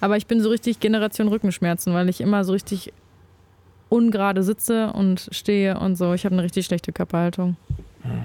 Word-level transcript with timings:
Aber 0.00 0.16
ich 0.16 0.26
bin 0.26 0.40
so 0.40 0.50
richtig 0.50 0.80
Generation 0.80 1.28
Rückenschmerzen, 1.28 1.94
weil 1.94 2.08
ich 2.08 2.20
immer 2.20 2.44
so 2.44 2.52
richtig 2.52 2.92
ungerade 3.88 4.42
sitze 4.42 4.92
und 4.92 5.28
stehe 5.30 5.78
und 5.78 5.96
so. 5.96 6.12
Ich 6.12 6.24
habe 6.24 6.34
eine 6.34 6.42
richtig 6.42 6.66
schlechte 6.66 6.92
Körperhaltung. 6.92 7.56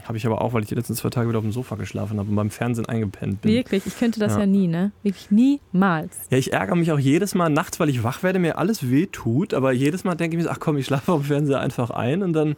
Habe 0.05 0.17
ich 0.17 0.25
aber 0.27 0.41
auch, 0.41 0.53
weil 0.53 0.61
ich 0.61 0.69
die 0.69 0.75
letzten 0.75 0.93
zwei 0.95 1.09
Tage 1.09 1.29
wieder 1.29 1.39
auf 1.39 1.43
dem 1.43 1.51
Sofa 1.51 1.75
geschlafen 1.75 2.19
habe 2.19 2.29
und 2.29 2.35
beim 2.35 2.49
Fernsehen 2.51 2.85
eingepennt 2.85 3.41
bin. 3.41 3.51
Wirklich, 3.51 3.85
ich 3.85 3.97
könnte 3.97 4.19
das 4.19 4.33
ja, 4.33 4.41
ja 4.41 4.45
nie, 4.45 4.67
ne? 4.67 4.91
Wirklich 5.01 5.31
niemals. 5.31 6.17
Ja, 6.29 6.37
ich 6.37 6.53
ärgere 6.53 6.75
mich 6.75 6.91
auch 6.91 6.99
jedes 6.99 7.33
Mal 7.33 7.49
nachts, 7.49 7.79
weil 7.79 7.89
ich 7.89 8.03
wach 8.03 8.21
werde, 8.21 8.37
mir 8.37 8.57
alles 8.57 8.89
weh 8.89 9.07
tut, 9.07 9.53
aber 9.53 9.71
jedes 9.71 10.03
Mal 10.03 10.15
denke 10.15 10.37
ich 10.37 10.43
mir, 10.43 10.51
ach 10.51 10.59
komm, 10.59 10.77
ich 10.77 10.85
schlafe 10.85 11.11
auf 11.11 11.21
dem 11.21 11.27
Fernseher 11.27 11.59
einfach 11.59 11.89
ein 11.89 12.21
und 12.21 12.33
dann, 12.33 12.55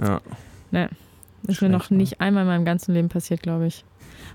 ja. 0.00 0.20
Ne, 0.70 0.88
ist 1.48 1.62
mir 1.62 1.68
noch 1.68 1.90
nicht 1.90 2.20
einmal 2.20 2.42
in 2.42 2.48
meinem 2.48 2.64
ganzen 2.64 2.94
Leben 2.94 3.08
passiert, 3.08 3.42
glaube 3.42 3.66
ich. 3.66 3.84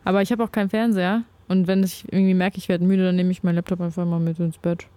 Aber 0.04 0.22
ich 0.22 0.32
habe 0.32 0.44
auch 0.44 0.52
keinen 0.52 0.70
Fernseher 0.70 1.24
und 1.52 1.68
wenn 1.68 1.84
ich 1.84 2.06
irgendwie 2.10 2.34
merke, 2.34 2.58
ich 2.58 2.70
werde 2.70 2.86
müde, 2.86 3.04
dann 3.04 3.18
nehme 3.18 3.30
ich 3.30 3.44
meinen 3.44 3.56
Laptop 3.56 3.82
einfach 3.82 4.06
mal 4.06 4.22
mit 4.22 4.40
ins 4.40 4.58
Bett. 4.58 4.88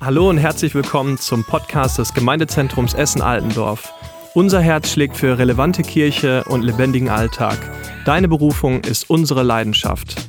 Hallo 0.00 0.28
und 0.28 0.36
herzlich 0.36 0.74
willkommen 0.74 1.16
zum 1.16 1.44
Podcast 1.44 1.98
des 1.98 2.12
Gemeindezentrums 2.12 2.92
Essen-Altendorf. 2.92 3.94
Unser 4.34 4.60
Herz 4.60 4.90
schlägt 4.90 5.16
für 5.16 5.38
relevante 5.38 5.82
Kirche 5.82 6.44
und 6.44 6.62
lebendigen 6.62 7.08
Alltag. 7.08 7.58
Deine 8.04 8.28
Berufung 8.28 8.82
ist 8.84 9.08
unsere 9.08 9.42
Leidenschaft. 9.42 10.28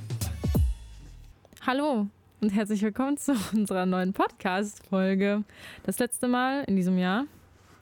Hallo 1.65 2.07
und 2.39 2.49
herzlich 2.51 2.81
willkommen 2.83 3.17
zu 3.17 3.33
unserer 3.53 3.85
neuen 3.85 4.13
Podcast-Folge. 4.13 5.43
Das 5.85 5.99
letzte 5.99 6.29
Mal 6.29 6.63
in 6.67 6.77
diesem 6.77 6.97
Jahr. 6.97 7.25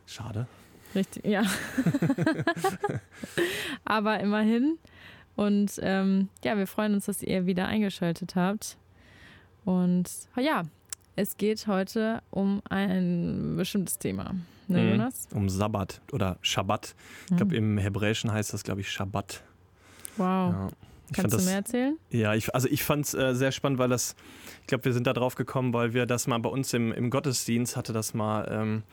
Schade. 0.08 0.48
Richtig, 0.96 1.26
ja. 1.26 1.44
Aber 3.86 4.20
immerhin. 4.20 4.80
Und 5.36 5.80
ähm, 5.82 6.30
ja, 6.44 6.58
wir 6.58 6.68
freuen 6.68 6.94
uns, 6.94 7.06
dass 7.06 7.24
ihr 7.24 7.46
wieder 7.46 7.68
eingeschaltet 7.68 8.36
habt. 8.36 8.78
Und 9.66 10.10
ja, 10.36 10.64
es 11.16 11.38
geht 11.38 11.68
heute 11.68 12.22
um 12.32 12.62
ein 12.70 13.56
bestimmtes 13.58 13.98
Thema. 13.98 14.36
Ne, 14.68 14.82
mhm. 14.82 14.90
Jonas? 14.92 15.28
Um 15.34 15.50
Sabbat 15.50 16.02
oder 16.12 16.38
Schabbat. 16.42 16.96
Ich 17.30 17.38
glaube, 17.38 17.52
mhm. 17.60 17.76
im 17.76 17.78
Hebräischen 17.78 18.32
heißt 18.32 18.54
das, 18.54 18.64
glaube 18.64 18.82
ich, 18.82 18.90
Schabbat. 18.90 19.44
Wow. 20.18 20.54
Ja. 20.54 20.70
Kannst 21.14 21.40
du 21.40 21.44
mehr 21.44 21.56
erzählen? 21.56 21.98
Ja, 22.10 22.34
ich, 22.34 22.54
also 22.54 22.68
ich 22.70 22.84
fand 22.84 23.06
es 23.06 23.14
äh, 23.14 23.34
sehr 23.36 23.52
spannend, 23.52 23.80
weil 23.80 23.90
das, 23.90 24.16
ich 24.62 24.68
glaube, 24.68 24.86
wir 24.86 24.94
sind 24.94 25.08
da 25.08 25.14
drauf 25.14 25.36
gekommen, 25.36 25.74
weil 25.74 25.94
wir 25.94 26.06
das 26.06 26.28
mal 26.28 26.38
bei 26.40 26.50
uns 26.50 26.74
im, 26.74 26.92
im 26.92 27.10
Gottesdienst 27.10 27.76
hatte 27.76 27.94
das 27.94 28.14
mal 28.14 28.48
ähm, 28.50 28.84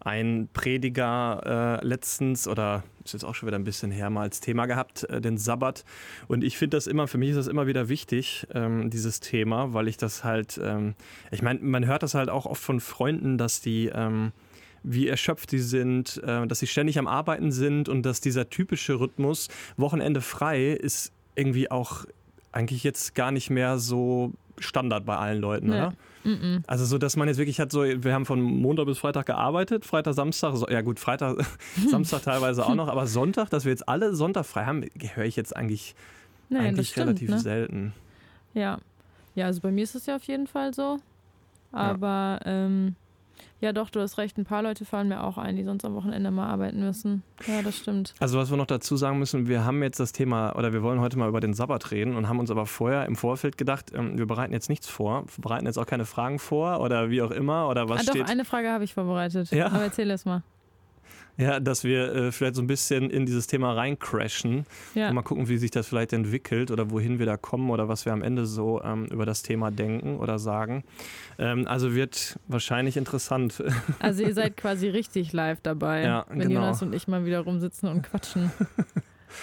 ein 0.00 0.48
Prediger 0.52 1.80
äh, 1.82 1.86
letztens 1.86 2.46
oder 2.46 2.84
ist 3.04 3.12
jetzt 3.14 3.24
auch 3.24 3.34
schon 3.34 3.46
wieder 3.46 3.58
ein 3.58 3.64
bisschen 3.64 3.90
her 3.90 4.10
mal 4.10 4.22
als 4.22 4.40
Thema 4.40 4.66
gehabt, 4.66 5.04
äh, 5.04 5.20
den 5.20 5.38
Sabbat. 5.38 5.84
Und 6.28 6.44
ich 6.44 6.56
finde 6.56 6.76
das 6.76 6.86
immer, 6.86 7.08
für 7.08 7.18
mich 7.18 7.30
ist 7.30 7.36
das 7.36 7.48
immer 7.48 7.66
wieder 7.66 7.88
wichtig, 7.88 8.46
ähm, 8.54 8.90
dieses 8.90 9.20
Thema, 9.20 9.72
weil 9.74 9.88
ich 9.88 9.96
das 9.96 10.24
halt, 10.24 10.60
ähm, 10.62 10.94
ich 11.30 11.42
meine, 11.42 11.60
man 11.60 11.86
hört 11.86 12.02
das 12.02 12.14
halt 12.14 12.28
auch 12.28 12.46
oft 12.46 12.62
von 12.62 12.80
Freunden, 12.80 13.38
dass 13.38 13.60
die 13.60 13.90
ähm, 13.92 14.32
wie 14.82 15.08
erschöpft 15.08 15.50
sie 15.50 15.58
sind, 15.58 16.22
äh, 16.24 16.46
dass 16.46 16.60
sie 16.60 16.66
ständig 16.66 16.98
am 16.98 17.06
Arbeiten 17.06 17.50
sind 17.50 17.88
und 17.88 18.02
dass 18.02 18.20
dieser 18.20 18.48
typische 18.48 19.00
Rhythmus 19.00 19.48
Wochenende 19.76 20.20
frei 20.20 20.72
ist 20.72 21.12
irgendwie 21.38 21.70
auch 21.70 22.04
eigentlich 22.52 22.84
jetzt 22.84 23.14
gar 23.14 23.30
nicht 23.30 23.50
mehr 23.50 23.78
so 23.78 24.32
Standard 24.58 25.04
bei 25.04 25.16
allen 25.16 25.40
Leuten, 25.40 25.68
nee. 25.68 25.74
oder? 25.74 25.92
Mm 26.24 26.28
-mm. 26.28 26.62
Also 26.66 26.84
so, 26.84 26.98
dass 26.98 27.16
man 27.16 27.28
jetzt 27.28 27.38
wirklich 27.38 27.60
hat, 27.60 27.70
so, 27.70 27.84
wir 27.84 28.12
haben 28.12 28.26
von 28.26 28.40
Montag 28.40 28.86
bis 28.86 28.98
Freitag 28.98 29.26
gearbeitet, 29.26 29.84
Freitag, 29.84 30.14
Samstag, 30.14 30.56
so, 30.56 30.68
ja 30.68 30.80
gut, 30.80 30.98
Freitag, 30.98 31.38
Samstag 31.88 32.22
teilweise 32.22 32.66
auch 32.66 32.74
noch, 32.74 32.88
aber 32.88 33.06
Sonntag, 33.06 33.50
dass 33.50 33.64
wir 33.64 33.70
jetzt 33.70 33.88
alle 33.88 34.14
Sonntag 34.14 34.44
frei 34.46 34.64
haben, 34.64 34.84
höre 35.14 35.24
ich 35.24 35.36
jetzt 35.36 35.56
eigentlich, 35.56 35.94
nee, 36.48 36.58
eigentlich 36.58 36.90
stimmt, 36.90 37.06
relativ 37.06 37.30
ne? 37.30 37.38
selten. 37.38 37.92
Ja. 38.54 38.78
Ja, 39.34 39.46
also 39.46 39.60
bei 39.60 39.70
mir 39.70 39.84
ist 39.84 39.94
es 39.94 40.06
ja 40.06 40.16
auf 40.16 40.24
jeden 40.24 40.48
Fall 40.48 40.74
so. 40.74 40.98
Aber 41.70 42.40
ja. 42.44 42.50
ähm, 42.50 42.96
ja, 43.60 43.72
doch, 43.72 43.90
du 43.90 44.00
hast 44.00 44.18
recht. 44.18 44.38
Ein 44.38 44.44
paar 44.44 44.62
Leute 44.62 44.84
fallen 44.84 45.08
mir 45.08 45.24
auch 45.24 45.36
ein, 45.36 45.56
die 45.56 45.64
sonst 45.64 45.84
am 45.84 45.94
Wochenende 45.94 46.30
mal 46.30 46.48
arbeiten 46.48 46.80
müssen. 46.80 47.22
Ja, 47.46 47.62
das 47.62 47.76
stimmt. 47.76 48.14
Also, 48.20 48.38
was 48.38 48.50
wir 48.50 48.56
noch 48.56 48.66
dazu 48.66 48.96
sagen 48.96 49.18
müssen, 49.18 49.48
wir 49.48 49.64
haben 49.64 49.82
jetzt 49.82 49.98
das 49.98 50.12
Thema, 50.12 50.54
oder 50.56 50.72
wir 50.72 50.82
wollen 50.82 51.00
heute 51.00 51.18
mal 51.18 51.28
über 51.28 51.40
den 51.40 51.54
Sabbat 51.54 51.90
reden 51.90 52.14
und 52.16 52.28
haben 52.28 52.38
uns 52.38 52.50
aber 52.50 52.66
vorher 52.66 53.06
im 53.06 53.16
Vorfeld 53.16 53.58
gedacht, 53.58 53.92
ähm, 53.94 54.16
wir 54.16 54.26
bereiten 54.26 54.52
jetzt 54.52 54.68
nichts 54.68 54.88
vor, 54.88 55.24
bereiten 55.38 55.66
jetzt 55.66 55.78
auch 55.78 55.86
keine 55.86 56.04
Fragen 56.04 56.38
vor 56.38 56.80
oder 56.80 57.10
wie 57.10 57.22
auch 57.22 57.30
immer. 57.30 57.68
Oder 57.68 57.88
was 57.88 58.00
ah, 58.00 58.02
steht. 58.10 58.22
Doch, 58.22 58.28
eine 58.28 58.44
Frage 58.44 58.70
habe 58.70 58.84
ich 58.84 58.94
vorbereitet. 58.94 59.50
Ja. 59.50 59.66
Aber 59.66 59.82
erzähl 59.82 60.10
es 60.10 60.24
mal. 60.24 60.42
Ja, 61.38 61.60
dass 61.60 61.84
wir 61.84 62.12
äh, 62.12 62.32
vielleicht 62.32 62.56
so 62.56 62.62
ein 62.62 62.66
bisschen 62.66 63.10
in 63.10 63.24
dieses 63.24 63.46
Thema 63.46 63.72
reincrashen 63.72 64.66
ja. 64.96 65.08
und 65.08 65.14
mal 65.14 65.22
gucken, 65.22 65.48
wie 65.48 65.56
sich 65.56 65.70
das 65.70 65.86
vielleicht 65.86 66.12
entwickelt 66.12 66.72
oder 66.72 66.90
wohin 66.90 67.20
wir 67.20 67.26
da 67.26 67.36
kommen 67.36 67.70
oder 67.70 67.88
was 67.88 68.04
wir 68.04 68.12
am 68.12 68.22
Ende 68.22 68.44
so 68.44 68.82
ähm, 68.82 69.06
über 69.06 69.24
das 69.24 69.42
Thema 69.42 69.70
denken 69.70 70.18
oder 70.18 70.40
sagen. 70.40 70.82
Ähm, 71.38 71.68
also 71.68 71.94
wird 71.94 72.40
wahrscheinlich 72.48 72.96
interessant. 72.96 73.62
Also 74.00 74.22
ihr 74.22 74.34
seid 74.34 74.56
quasi 74.56 74.88
richtig 74.88 75.32
live 75.32 75.60
dabei, 75.60 76.02
ja, 76.02 76.26
wenn 76.28 76.40
genau. 76.40 76.60
Jonas 76.60 76.82
und 76.82 76.94
ich 76.94 77.08
mal 77.08 77.24
wieder 77.24 77.40
rumsitzen 77.40 77.88
und 77.88 78.02
quatschen. 78.02 78.50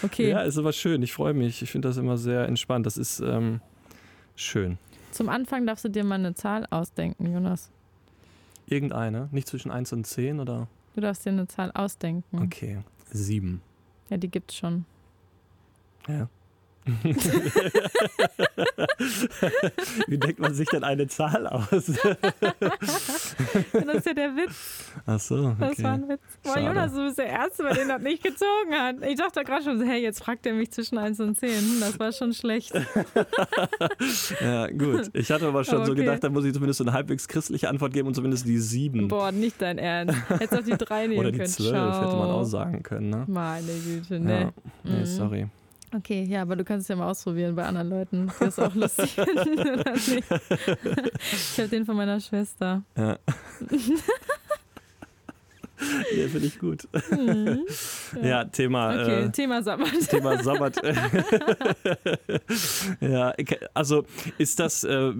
Okay. 0.04 0.30
Ja, 0.30 0.42
ist 0.42 0.58
aber 0.58 0.74
schön. 0.74 1.02
Ich 1.04 1.14
freue 1.14 1.34
mich. 1.34 1.62
Ich 1.62 1.72
finde 1.72 1.88
das 1.88 1.98
immer 1.98 2.18
sehr 2.18 2.48
entspannt. 2.48 2.86
Das 2.86 2.98
ist 2.98 3.20
ähm, 3.20 3.62
schön. 4.36 4.78
Zum 5.12 5.30
Anfang 5.30 5.66
darfst 5.66 5.86
du 5.86 5.90
dir 5.90 6.04
mal 6.04 6.16
eine 6.16 6.34
Zahl 6.34 6.66
ausdenken, 6.70 7.32
Jonas. 7.32 7.72
Irgendeine? 8.68 9.30
Nicht 9.32 9.48
zwischen 9.48 9.72
1 9.72 9.94
und 9.94 10.06
10 10.06 10.40
oder? 10.40 10.68
Du 10.96 11.02
darfst 11.02 11.26
dir 11.26 11.32
eine 11.32 11.46
Zahl 11.46 11.72
ausdenken. 11.74 12.42
Okay, 12.42 12.82
sieben. 13.12 13.62
Ja, 14.10 14.16
die 14.16 14.30
gibt's 14.30 14.56
schon. 14.56 14.86
Ja. 16.08 16.30
Wie 20.08 20.18
denkt 20.20 20.40
man 20.40 20.54
sich 20.54 20.70
denn 20.70 20.84
eine 20.84 21.08
Zahl 21.08 21.48
aus? 21.48 21.66
das 21.70 21.88
ist 23.96 24.06
ja 24.06 24.14
der 24.14 24.36
Witz. 24.36 24.92
Ach 25.08 25.20
so. 25.20 25.56
Okay. 25.60 25.70
Das 25.70 25.82
war 25.84 25.94
ein 25.94 26.08
Witz. 26.08 26.22
Boah, 26.44 26.60
Jonas, 26.60 26.94
du 26.94 27.06
bist 27.06 27.18
der 27.18 27.26
Erste, 27.26 27.64
bei 27.64 27.74
dem 27.74 27.88
das 27.88 28.04
nicht 28.04 28.22
gezogen 28.22 28.72
hat. 28.72 28.98
Ich 29.04 29.16
dachte 29.16 29.44
gerade 29.44 29.64
schon 29.64 29.80
so, 29.80 29.86
hey, 29.86 30.00
jetzt 30.02 30.24
fragt 30.24 30.46
er 30.46 30.54
mich 30.54 30.70
zwischen 30.72 31.00
1 31.00 31.20
und 31.22 31.40
10. 31.40 31.80
Das 31.80 31.98
war 31.98 32.12
schon 32.12 32.34
schlecht. 32.34 32.72
ja, 34.42 34.68
gut. 34.68 35.10
Ich 35.14 35.32
hatte 35.32 35.48
aber 35.48 35.64
schon 35.64 35.78
okay. 35.78 35.88
so 35.88 35.96
gedacht, 35.96 36.24
da 36.24 36.30
muss 36.30 36.46
ich 36.46 36.54
zumindest 36.54 36.82
eine 36.82 36.94
halbwegs 36.94 37.28
christliche 37.28 37.68
Antwort 37.68 37.94
geben 37.94 38.10
und 38.10 38.14
zumindest 38.14 38.46
die 38.46 38.60
7. 38.60 39.08
Boah, 39.08 39.32
nicht 39.32 39.60
dein 39.60 39.80
Ernst. 39.80 40.16
Hättest 40.30 40.54
auch 40.54 40.64
die 40.64 40.78
3 40.78 41.08
nehmen 41.08 41.20
Oder 41.20 41.32
die 41.32 41.44
12 41.44 41.74
hätte 41.74 42.16
man 42.16 42.30
auch 42.30 42.44
sagen 42.44 42.84
können, 42.84 43.10
ne? 43.10 43.24
Meine 43.28 43.74
Güte, 43.84 44.20
ne? 44.20 44.42
Ja. 44.42 44.52
Nee, 44.84 45.00
mhm. 45.00 45.06
sorry. 45.06 45.48
Okay, 45.98 46.24
ja, 46.24 46.42
aber 46.42 46.56
du 46.58 46.66
kannst 46.66 46.86
es 46.86 46.88
ja 46.90 46.96
mal 46.96 47.10
ausprobieren 47.10 47.56
bei 47.56 47.64
anderen 47.64 47.90
Leuten, 47.90 48.32
die 48.40 48.44
es 48.46 48.60
auch 48.60 48.76
lustig. 48.76 49.16
Ich 51.32 51.60
habe 51.60 51.70
den 51.70 51.86
von 51.86 51.96
meiner 51.96 52.20
Schwester. 52.20 52.84
Ja. 52.98 53.18
Ja, 56.16 56.28
finde 56.28 56.48
ich 56.48 56.60
gut. 56.60 56.88
Mhm. 57.12 57.66
Ja. 58.22 58.28
ja, 58.28 58.44
Thema. 58.46 58.92
Okay, 58.92 59.24
äh, 59.26 59.30
Thema 59.30 59.62
Sabbat. 59.62 60.10
Thema 60.10 60.42
Sabbat. 60.44 60.76
ja, 63.02 63.34
also 63.74 64.06
ist 64.38 64.60
das 64.60 64.84
äh, 64.84 65.12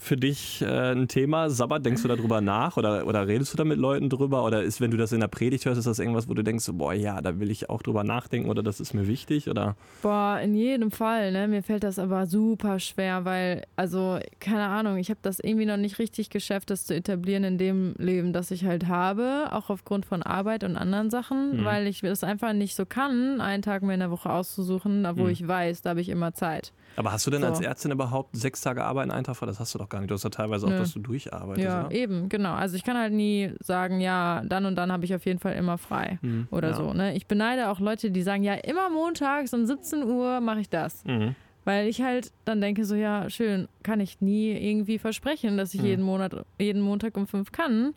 für 0.00 0.16
dich 0.16 0.62
äh, 0.62 0.92
ein 0.92 1.08
Thema? 1.08 1.50
Sabbat, 1.50 1.84
denkst 1.84 2.02
du 2.02 2.08
darüber 2.08 2.40
nach 2.40 2.76
oder, 2.76 3.06
oder 3.06 3.26
redest 3.26 3.52
du 3.52 3.56
da 3.56 3.64
mit 3.64 3.78
Leuten 3.78 4.08
drüber? 4.08 4.44
Oder 4.44 4.62
ist, 4.62 4.80
wenn 4.80 4.90
du 4.90 4.96
das 4.96 5.12
in 5.12 5.20
der 5.20 5.28
Predigt 5.28 5.64
hörst, 5.64 5.78
ist 5.78 5.86
das 5.86 5.98
irgendwas, 5.98 6.28
wo 6.28 6.34
du 6.34 6.44
denkst, 6.44 6.66
boah, 6.74 6.92
ja, 6.92 7.20
da 7.20 7.40
will 7.40 7.50
ich 7.50 7.70
auch 7.70 7.82
drüber 7.82 8.04
nachdenken 8.04 8.48
oder 8.48 8.62
das 8.62 8.78
ist 8.78 8.94
mir 8.94 9.08
wichtig? 9.08 9.48
Oder? 9.48 9.76
Boah, 10.02 10.38
in 10.40 10.54
jedem 10.54 10.90
Fall. 10.90 11.32
Ne? 11.32 11.48
Mir 11.48 11.62
fällt 11.62 11.82
das 11.82 11.98
aber 11.98 12.26
super 12.26 12.78
schwer, 12.78 13.24
weil, 13.24 13.64
also, 13.74 14.18
keine 14.38 14.66
Ahnung, 14.66 14.96
ich 14.98 15.10
habe 15.10 15.20
das 15.22 15.40
irgendwie 15.40 15.66
noch 15.66 15.76
nicht 15.76 15.98
richtig 15.98 16.30
geschafft, 16.30 16.70
das 16.70 16.84
zu 16.84 16.94
etablieren 16.94 17.44
in 17.44 17.58
dem 17.58 17.94
Leben, 17.98 18.32
das 18.32 18.50
ich 18.50 18.64
halt 18.64 18.86
habe, 18.86 19.48
auch 19.50 19.70
aufgrund 19.70 20.03
von 20.04 20.22
Arbeit 20.22 20.64
und 20.64 20.76
anderen 20.76 21.10
Sachen, 21.10 21.60
mhm. 21.60 21.64
weil 21.64 21.86
ich 21.86 22.02
es 22.02 22.22
einfach 22.22 22.52
nicht 22.52 22.76
so 22.76 22.86
kann, 22.86 23.40
einen 23.40 23.62
Tag 23.62 23.82
mehr 23.82 23.94
in 23.94 24.00
der 24.00 24.10
Woche 24.10 24.30
auszusuchen, 24.30 25.06
wo 25.16 25.24
mhm. 25.24 25.30
ich 25.30 25.46
weiß, 25.46 25.82
da 25.82 25.90
habe 25.90 26.00
ich 26.00 26.08
immer 26.08 26.34
Zeit. 26.34 26.72
Aber 26.96 27.12
hast 27.12 27.26
du 27.26 27.30
denn 27.30 27.40
so. 27.40 27.48
als 27.48 27.60
Ärztin 27.60 27.90
überhaupt 27.90 28.36
sechs 28.36 28.60
Tage 28.60 28.84
Arbeit 28.84 29.06
in 29.06 29.10
einen 29.10 29.24
Tag 29.24 29.36
vor? 29.36 29.46
Das 29.46 29.58
hast 29.58 29.74
du 29.74 29.78
doch 29.78 29.88
gar 29.88 29.98
nicht. 30.00 30.10
Du 30.10 30.14
hast 30.14 30.22
ja 30.22 30.30
teilweise 30.30 30.66
auch, 30.66 30.70
Nö. 30.70 30.78
dass 30.78 30.92
du 30.92 31.00
durcharbeitest. 31.00 31.64
Ja, 31.64 31.86
oder? 31.86 31.94
eben, 31.94 32.28
genau. 32.28 32.54
Also 32.54 32.76
ich 32.76 32.84
kann 32.84 32.96
halt 32.96 33.12
nie 33.12 33.52
sagen, 33.60 34.00
ja, 34.00 34.42
dann 34.46 34.66
und 34.66 34.76
dann 34.76 34.92
habe 34.92 35.04
ich 35.04 35.14
auf 35.14 35.24
jeden 35.26 35.40
Fall 35.40 35.54
immer 35.54 35.78
frei 35.78 36.18
mhm. 36.22 36.46
oder 36.50 36.70
ja. 36.70 36.74
so. 36.74 36.92
Ne? 36.92 37.16
Ich 37.16 37.26
beneide 37.26 37.68
auch 37.70 37.80
Leute, 37.80 38.10
die 38.10 38.22
sagen, 38.22 38.44
ja, 38.44 38.54
immer 38.54 38.90
montags 38.90 39.52
um 39.52 39.66
17 39.66 40.04
Uhr 40.04 40.40
mache 40.40 40.60
ich 40.60 40.68
das. 40.68 41.04
Mhm. 41.04 41.34
Weil 41.64 41.88
ich 41.88 42.02
halt 42.02 42.30
dann 42.44 42.60
denke, 42.60 42.84
so 42.84 42.94
ja, 42.94 43.30
schön, 43.30 43.68
kann 43.82 43.98
ich 44.00 44.20
nie 44.20 44.52
irgendwie 44.52 44.98
versprechen, 44.98 45.56
dass 45.56 45.72
ich 45.74 45.80
mhm. 45.80 45.86
jeden 45.86 46.04
Monat, 46.04 46.44
jeden 46.58 46.82
Montag 46.82 47.16
um 47.16 47.26
fünf 47.26 47.52
kann. 47.52 47.94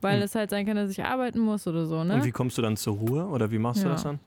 Weil 0.00 0.18
mhm. 0.18 0.22
es 0.24 0.34
halt 0.34 0.50
sein 0.50 0.66
kann, 0.66 0.76
dass 0.76 0.90
ich 0.90 1.02
arbeiten 1.04 1.40
muss 1.40 1.66
oder 1.66 1.86
so, 1.86 2.04
ne? 2.04 2.14
Und 2.14 2.24
wie 2.24 2.30
kommst 2.30 2.56
du 2.58 2.62
dann 2.62 2.76
zur 2.76 2.96
Ruhe 2.96 3.26
oder 3.26 3.50
wie 3.50 3.58
machst 3.58 3.82
ja. 3.82 3.88
du 3.88 3.94
das 3.94 4.02
dann? 4.04 4.20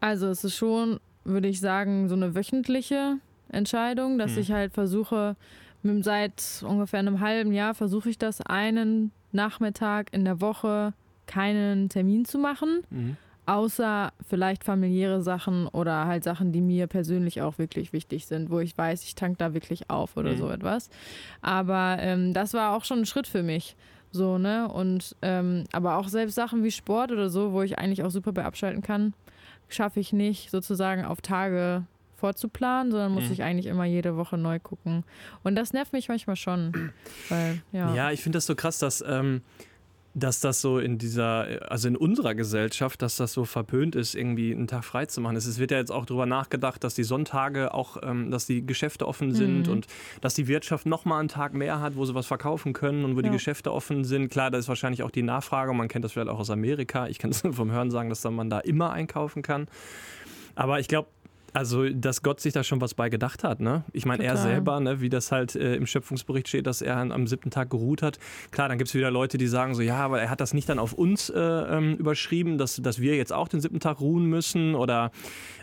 Also 0.00 0.28
es 0.28 0.44
ist 0.44 0.56
schon, 0.56 1.00
würde 1.24 1.48
ich 1.48 1.60
sagen, 1.60 2.08
so 2.08 2.14
eine 2.14 2.34
wöchentliche 2.34 3.18
Entscheidung, 3.50 4.18
dass 4.18 4.32
mhm. 4.32 4.38
ich 4.38 4.52
halt 4.52 4.72
versuche, 4.72 5.36
seit 5.82 6.64
ungefähr 6.66 7.00
einem 7.00 7.20
halben 7.20 7.52
Jahr 7.52 7.74
versuche 7.74 8.10
ich 8.10 8.18
das 8.18 8.40
einen 8.40 9.12
Nachmittag 9.32 10.12
in 10.12 10.24
der 10.24 10.40
Woche 10.40 10.92
keinen 11.26 11.88
Termin 11.88 12.24
zu 12.24 12.38
machen. 12.38 12.82
Mhm. 12.90 13.16
Außer 13.46 14.12
vielleicht 14.28 14.62
familiäre 14.62 15.22
Sachen 15.22 15.68
oder 15.68 16.04
halt 16.04 16.22
Sachen, 16.22 16.52
die 16.52 16.60
mir 16.60 16.86
persönlich 16.86 17.40
auch 17.40 17.56
wirklich 17.56 17.94
wichtig 17.94 18.26
sind, 18.26 18.50
wo 18.50 18.60
ich 18.60 18.76
weiß, 18.76 19.04
ich 19.04 19.14
tank 19.14 19.38
da 19.38 19.54
wirklich 19.54 19.88
auf 19.88 20.18
oder 20.18 20.32
mhm. 20.32 20.36
so 20.36 20.50
etwas. 20.50 20.90
Aber 21.40 21.96
ähm, 22.00 22.34
das 22.34 22.52
war 22.52 22.76
auch 22.76 22.84
schon 22.84 23.00
ein 23.00 23.06
Schritt 23.06 23.26
für 23.26 23.42
mich. 23.42 23.74
So, 24.10 24.38
ne? 24.38 24.68
Und 24.68 25.16
ähm, 25.22 25.64
aber 25.72 25.96
auch 25.96 26.08
selbst 26.08 26.34
Sachen 26.34 26.64
wie 26.64 26.70
Sport 26.70 27.12
oder 27.12 27.28
so, 27.28 27.52
wo 27.52 27.62
ich 27.62 27.78
eigentlich 27.78 28.02
auch 28.02 28.10
super 28.10 28.32
bei 28.32 28.44
abschalten 28.44 28.82
kann, 28.82 29.14
schaffe 29.68 30.00
ich 30.00 30.12
nicht 30.12 30.50
sozusagen 30.50 31.04
auf 31.04 31.20
Tage 31.20 31.84
vorzuplanen, 32.16 32.90
sondern 32.90 33.12
muss 33.12 33.26
mhm. 33.26 33.32
ich 33.32 33.42
eigentlich 33.42 33.66
immer 33.66 33.84
jede 33.84 34.16
Woche 34.16 34.36
neu 34.36 34.58
gucken. 34.58 35.04
Und 35.44 35.54
das 35.54 35.72
nervt 35.72 35.92
mich 35.92 36.08
manchmal 36.08 36.36
schon. 36.36 36.92
Weil, 37.28 37.62
ja. 37.72 37.94
ja, 37.94 38.10
ich 38.10 38.22
finde 38.22 38.38
das 38.38 38.46
so 38.46 38.56
krass, 38.56 38.78
dass 38.78 39.04
ähm, 39.06 39.42
dass 40.18 40.40
das 40.40 40.60
so 40.60 40.78
in 40.78 40.98
dieser, 40.98 41.70
also 41.70 41.88
in 41.88 41.96
unserer 41.96 42.34
Gesellschaft, 42.34 43.02
dass 43.02 43.16
das 43.16 43.32
so 43.32 43.44
verpönt 43.44 43.96
ist, 43.96 44.14
irgendwie 44.14 44.52
einen 44.52 44.66
Tag 44.66 44.84
frei 44.84 45.06
zu 45.06 45.20
machen. 45.20 45.36
Es 45.36 45.58
wird 45.58 45.70
ja 45.70 45.78
jetzt 45.78 45.90
auch 45.90 46.06
darüber 46.06 46.26
nachgedacht, 46.26 46.82
dass 46.84 46.94
die 46.94 47.04
Sonntage 47.04 47.72
auch, 47.74 47.98
ähm, 48.02 48.30
dass 48.30 48.46
die 48.46 48.64
Geschäfte 48.64 49.06
offen 49.06 49.34
sind 49.34 49.66
mhm. 49.66 49.72
und 49.72 49.86
dass 50.20 50.34
die 50.34 50.48
Wirtschaft 50.48 50.86
nochmal 50.86 51.20
einen 51.20 51.28
Tag 51.28 51.54
mehr 51.54 51.80
hat, 51.80 51.96
wo 51.96 52.04
sie 52.04 52.14
was 52.14 52.26
verkaufen 52.26 52.72
können 52.72 53.04
und 53.04 53.16
wo 53.16 53.20
ja. 53.20 53.26
die 53.26 53.30
Geschäfte 53.32 53.72
offen 53.72 54.04
sind. 54.04 54.28
Klar, 54.28 54.50
da 54.50 54.58
ist 54.58 54.68
wahrscheinlich 54.68 55.02
auch 55.02 55.10
die 55.10 55.22
Nachfrage, 55.22 55.72
man 55.72 55.88
kennt 55.88 56.04
das 56.04 56.12
vielleicht 56.12 56.28
auch 56.28 56.38
aus 56.38 56.50
Amerika. 56.50 57.06
Ich 57.08 57.18
kann 57.18 57.30
es 57.30 57.40
vom 57.50 57.70
Hören 57.70 57.90
sagen, 57.90 58.08
dass 58.08 58.24
man 58.24 58.50
da 58.50 58.60
immer 58.60 58.90
einkaufen 58.92 59.42
kann. 59.42 59.68
Aber 60.54 60.80
ich 60.80 60.88
glaube, 60.88 61.08
also, 61.52 61.88
dass 61.88 62.22
Gott 62.22 62.40
sich 62.40 62.52
da 62.52 62.62
schon 62.62 62.80
was 62.80 62.94
bei 62.94 63.08
gedacht 63.08 63.44
hat, 63.44 63.60
ne? 63.60 63.84
Ich 63.92 64.04
meine, 64.04 64.24
er 64.24 64.36
selber, 64.36 64.80
ne, 64.80 65.00
wie 65.00 65.08
das 65.08 65.32
halt 65.32 65.54
äh, 65.54 65.76
im 65.76 65.86
Schöpfungsbericht 65.86 66.48
steht, 66.48 66.66
dass 66.66 66.82
er 66.82 66.96
am 66.96 67.26
siebten 67.26 67.50
Tag 67.50 67.70
geruht 67.70 68.02
hat. 68.02 68.18
Klar, 68.50 68.68
dann 68.68 68.78
gibt 68.78 68.88
es 68.88 68.94
wieder 68.94 69.10
Leute, 69.10 69.38
die 69.38 69.46
sagen 69.46 69.74
so, 69.74 69.82
ja, 69.82 69.96
aber 69.96 70.20
er 70.20 70.30
hat 70.30 70.40
das 70.40 70.54
nicht 70.54 70.68
dann 70.68 70.78
auf 70.78 70.92
uns 70.92 71.30
äh, 71.30 71.38
ähm, 71.38 71.96
überschrieben, 71.96 72.58
dass, 72.58 72.76
dass 72.76 73.00
wir 73.00 73.16
jetzt 73.16 73.32
auch 73.32 73.48
den 73.48 73.60
siebten 73.60 73.80
Tag 73.80 74.00
ruhen 74.00 74.26
müssen 74.26 74.74
oder. 74.74 75.10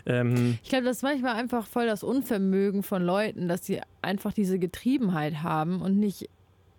Ähm 0.06 0.58
ich 0.62 0.68
glaube, 0.68 0.84
das 0.84 0.98
ist 0.98 1.02
manchmal 1.02 1.34
einfach 1.34 1.66
voll 1.66 1.86
das 1.86 2.02
Unvermögen 2.02 2.82
von 2.82 3.02
Leuten, 3.02 3.48
dass 3.48 3.64
sie 3.64 3.80
einfach 4.02 4.32
diese 4.32 4.58
Getriebenheit 4.58 5.42
haben 5.42 5.80
und 5.82 5.98
nicht 5.98 6.28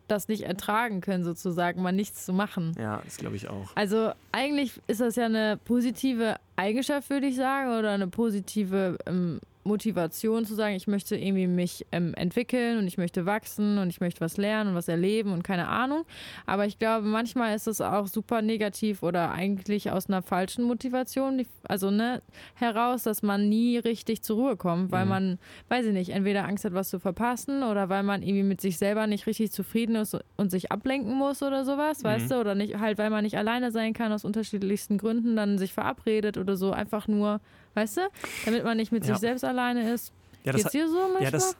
das 0.07 0.27
nicht 0.27 0.43
ertragen 0.43 1.01
können, 1.01 1.23
sozusagen, 1.23 1.81
mal 1.81 1.91
nichts 1.91 2.25
zu 2.25 2.33
machen. 2.33 2.73
Ja, 2.79 3.01
das 3.03 3.17
glaube 3.17 3.35
ich 3.35 3.49
auch. 3.49 3.69
Also 3.75 4.11
eigentlich 4.31 4.81
ist 4.87 5.01
das 5.01 5.15
ja 5.15 5.25
eine 5.25 5.59
positive 5.63 6.35
Eigenschaft, 6.55 7.09
würde 7.09 7.27
ich 7.27 7.35
sagen, 7.35 7.77
oder 7.77 7.91
eine 7.91 8.07
positive 8.07 8.97
ähm, 9.05 9.39
Motivation 9.67 10.45
zu 10.45 10.55
sagen, 10.55 10.75
ich 10.75 10.87
möchte 10.87 11.15
irgendwie 11.15 11.47
mich 11.47 11.85
ähm, 11.91 12.13
entwickeln 12.15 12.77
und 12.77 12.87
ich 12.87 12.97
möchte 12.97 13.25
wachsen 13.25 13.77
und 13.77 13.89
ich 13.89 13.99
möchte 13.99 14.21
was 14.21 14.37
lernen 14.37 14.71
und 14.71 14.75
was 14.75 14.87
erleben 14.87 15.33
und 15.33 15.43
keine 15.43 15.67
Ahnung. 15.67 16.05
Aber 16.45 16.65
ich 16.65 16.79
glaube, 16.79 17.05
manchmal 17.05 17.55
ist 17.55 17.67
es 17.67 17.81
auch 17.81 18.07
super 18.07 18.41
negativ 18.41 19.03
oder 19.03 19.31
eigentlich 19.31 19.91
aus 19.91 20.07
einer 20.07 20.21
falschen 20.21 20.63
Motivation, 20.63 21.45
also 21.67 21.91
ne, 21.91 22.21
heraus, 22.55 23.03
dass 23.03 23.21
man 23.21 23.49
nie 23.49 23.77
richtig 23.77 24.23
zur 24.23 24.37
Ruhe 24.37 24.57
kommt, 24.57 24.91
weil 24.91 25.05
mhm. 25.05 25.09
man, 25.09 25.39
weiß 25.69 25.85
ich 25.87 25.93
nicht, 25.93 26.09
entweder 26.09 26.45
Angst 26.45 26.65
hat, 26.65 26.73
was 26.73 26.89
zu 26.89 26.99
verpassen 26.99 27.63
oder 27.63 27.89
weil 27.89 28.03
man 28.03 28.23
irgendwie 28.23 28.43
mit 28.43 28.61
sich 28.61 28.77
selber 28.77 29.07
nicht 29.07 29.27
richtig 29.27 29.51
zufrieden 29.51 29.95
ist 29.95 30.17
und 30.37 30.49
sich 30.49 30.71
ablenken 30.71 31.13
muss 31.13 31.43
oder 31.43 31.65
sowas, 31.65 32.03
mhm. 32.03 32.07
weißt 32.07 32.31
du? 32.31 32.39
Oder 32.39 32.55
nicht, 32.55 32.79
halt, 32.79 32.97
weil 32.97 33.09
man 33.09 33.23
nicht 33.23 33.37
alleine 33.37 33.71
sein 33.71 33.93
kann 33.93 34.11
aus 34.11 34.25
unterschiedlichsten 34.25 34.97
Gründen, 34.97 35.35
dann 35.35 35.57
sich 35.57 35.73
verabredet 35.73 36.37
oder 36.37 36.55
so, 36.55 36.71
einfach 36.71 37.07
nur 37.07 37.41
Weißt 37.77 37.97
du? 37.97 38.01
Damit 38.45 38.63
man 38.63 38.75
nicht 38.75 38.91
mit 38.91 39.05
ja. 39.05 39.13
sich 39.13 39.19
selbst 39.19 39.43
alleine 39.43 39.93
ist. 39.93 40.11
Ja, 40.43 40.51
Geht's 40.51 40.71
dir 40.71 40.89
so 40.89 40.97
manchmal? 40.97 41.23
Ja, 41.23 41.29
das, 41.29 41.55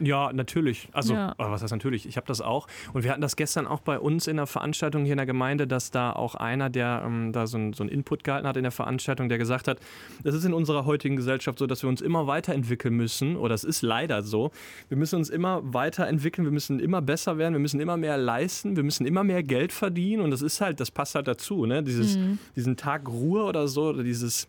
ja, 0.00 0.32
natürlich. 0.32 0.88
Also, 0.92 1.14
ja. 1.14 1.34
was 1.36 1.62
heißt 1.62 1.72
natürlich? 1.72 2.06
Ich 2.06 2.16
habe 2.16 2.26
das 2.26 2.40
auch. 2.40 2.66
Und 2.92 3.02
wir 3.02 3.10
hatten 3.10 3.20
das 3.20 3.36
gestern 3.36 3.66
auch 3.66 3.80
bei 3.80 3.98
uns 3.98 4.26
in 4.26 4.36
der 4.36 4.46
Veranstaltung 4.46 5.02
hier 5.04 5.12
in 5.12 5.18
der 5.18 5.26
Gemeinde, 5.26 5.66
dass 5.66 5.90
da 5.90 6.12
auch 6.12 6.34
einer, 6.34 6.70
der 6.70 7.02
ähm, 7.04 7.32
da 7.32 7.46
so 7.46 7.56
einen 7.58 7.72
so 7.72 7.84
Input 7.84 8.22
gehalten 8.22 8.46
hat 8.46 8.56
in 8.56 8.62
der 8.62 8.70
Veranstaltung, 8.70 9.28
der 9.28 9.38
gesagt 9.38 9.68
hat, 9.68 9.78
das 10.22 10.34
ist 10.34 10.44
in 10.44 10.54
unserer 10.54 10.86
heutigen 10.86 11.16
Gesellschaft 11.16 11.58
so, 11.58 11.66
dass 11.66 11.82
wir 11.82 11.88
uns 11.88 12.00
immer 12.00 12.28
weiterentwickeln 12.28 12.94
müssen. 12.94 13.36
Oder 13.36 13.54
es 13.54 13.64
ist 13.64 13.82
leider 13.82 14.22
so. 14.22 14.50
Wir 14.88 14.96
müssen 14.96 15.16
uns 15.16 15.30
immer 15.30 15.60
weiterentwickeln, 15.62 16.44
wir 16.44 16.52
müssen 16.52 16.78
immer 16.78 17.02
besser 17.02 17.38
werden, 17.38 17.54
wir 17.54 17.60
müssen 17.60 17.80
immer 17.80 17.96
mehr 17.96 18.16
leisten, 18.16 18.76
wir 18.76 18.84
müssen 18.84 19.04
immer 19.04 19.24
mehr 19.24 19.42
Geld 19.42 19.72
verdienen. 19.72 20.22
Und 20.22 20.30
das 20.30 20.42
ist 20.42 20.60
halt, 20.60 20.78
das 20.78 20.90
passt 20.90 21.16
halt 21.16 21.26
dazu, 21.26 21.66
ne? 21.66 21.82
Dieses, 21.82 22.16
mhm. 22.16 22.38
Diesen 22.56 22.76
Tag 22.76 23.08
Ruhe 23.08 23.42
oder 23.44 23.68
so, 23.68 23.88
oder 23.88 24.04
dieses 24.04 24.48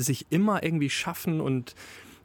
sich 0.00 0.26
immer 0.30 0.62
irgendwie 0.62 0.90
schaffen 0.90 1.40
und 1.40 1.74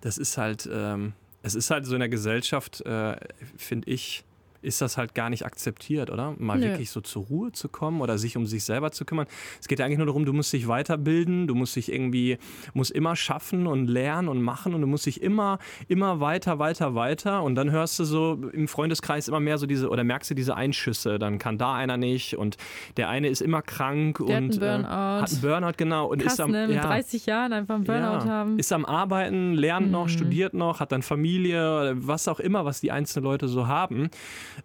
das 0.01 0.17
ist 0.17 0.37
halt, 0.37 0.69
ähm, 0.71 1.13
es 1.43 1.55
ist 1.55 1.69
halt 1.69 1.85
so 1.85 1.93
in 1.93 1.99
der 1.99 2.09
Gesellschaft, 2.09 2.81
äh, 2.81 3.15
finde 3.57 3.89
ich, 3.89 4.23
ist 4.61 4.81
das 4.81 4.97
halt 4.97 5.15
gar 5.15 5.29
nicht 5.29 5.45
akzeptiert, 5.45 6.09
oder? 6.09 6.35
Mal 6.37 6.59
Nö. 6.59 6.67
wirklich 6.67 6.91
so 6.91 7.01
zur 7.01 7.25
Ruhe 7.25 7.51
zu 7.51 7.69
kommen 7.69 8.01
oder 8.01 8.17
sich 8.17 8.37
um 8.37 8.45
sich 8.45 8.63
selber 8.63 8.91
zu 8.91 9.05
kümmern. 9.05 9.27
Es 9.59 9.67
geht 9.67 9.79
ja 9.79 9.85
eigentlich 9.85 9.97
nur 9.97 10.07
darum, 10.07 10.25
du 10.25 10.33
musst 10.33 10.53
dich 10.53 10.67
weiterbilden, 10.67 11.47
du 11.47 11.55
musst 11.55 11.75
dich 11.75 11.91
irgendwie, 11.91 12.37
musst 12.73 12.91
immer 12.91 13.15
schaffen 13.15 13.67
und 13.67 13.87
lernen 13.87 14.27
und 14.27 14.41
machen 14.41 14.73
und 14.73 14.81
du 14.81 14.87
musst 14.87 15.05
dich 15.05 15.21
immer, 15.21 15.59
immer 15.87 16.19
weiter, 16.19 16.59
weiter, 16.59 16.95
weiter 16.95 17.43
und 17.43 17.55
dann 17.55 17.71
hörst 17.71 17.99
du 17.99 18.03
so 18.03 18.33
im 18.53 18.67
Freundeskreis 18.67 19.27
immer 19.27 19.39
mehr 19.39 19.57
so 19.57 19.65
diese, 19.65 19.89
oder 19.89 20.03
merkst 20.03 20.31
du 20.31 20.35
diese 20.35 20.55
Einschüsse, 20.55 21.19
dann 21.19 21.39
kann 21.39 21.57
da 21.57 21.73
einer 21.73 21.97
nicht 21.97 22.37
und 22.37 22.57
der 22.97 23.09
eine 23.09 23.27
ist 23.27 23.41
immer 23.41 23.61
krank 23.61 24.17
der 24.17 24.37
und 24.37 24.55
hat 24.55 24.63
einen 24.63 24.83
Burnout. 24.83 24.87
Äh, 24.87 25.21
hat 25.21 25.31
einen 25.31 25.41
Burnout, 25.41 25.73
genau. 25.77 26.07
Und 26.07 26.21
Krass, 26.21 26.33
ist 26.33 26.39
am, 26.39 26.51
ne? 26.51 26.67
mit 26.67 26.75
ja, 26.75 26.83
30 26.83 27.25
Jahren 27.25 27.53
einfach 27.53 27.75
einen 27.75 27.83
Burnout 27.83 28.25
ja, 28.25 28.25
haben. 28.25 28.59
Ist 28.59 28.71
am 28.73 28.85
Arbeiten, 28.85 29.53
lernt 29.53 29.87
mhm. 29.87 29.91
noch, 29.91 30.09
studiert 30.09 30.53
noch, 30.53 30.79
hat 30.79 30.91
dann 30.91 31.01
Familie, 31.01 31.93
was 31.95 32.27
auch 32.27 32.39
immer, 32.39 32.65
was 32.65 32.81
die 32.81 32.91
einzelnen 32.91 33.23
Leute 33.23 33.47
so 33.47 33.67
haben. 33.67 34.09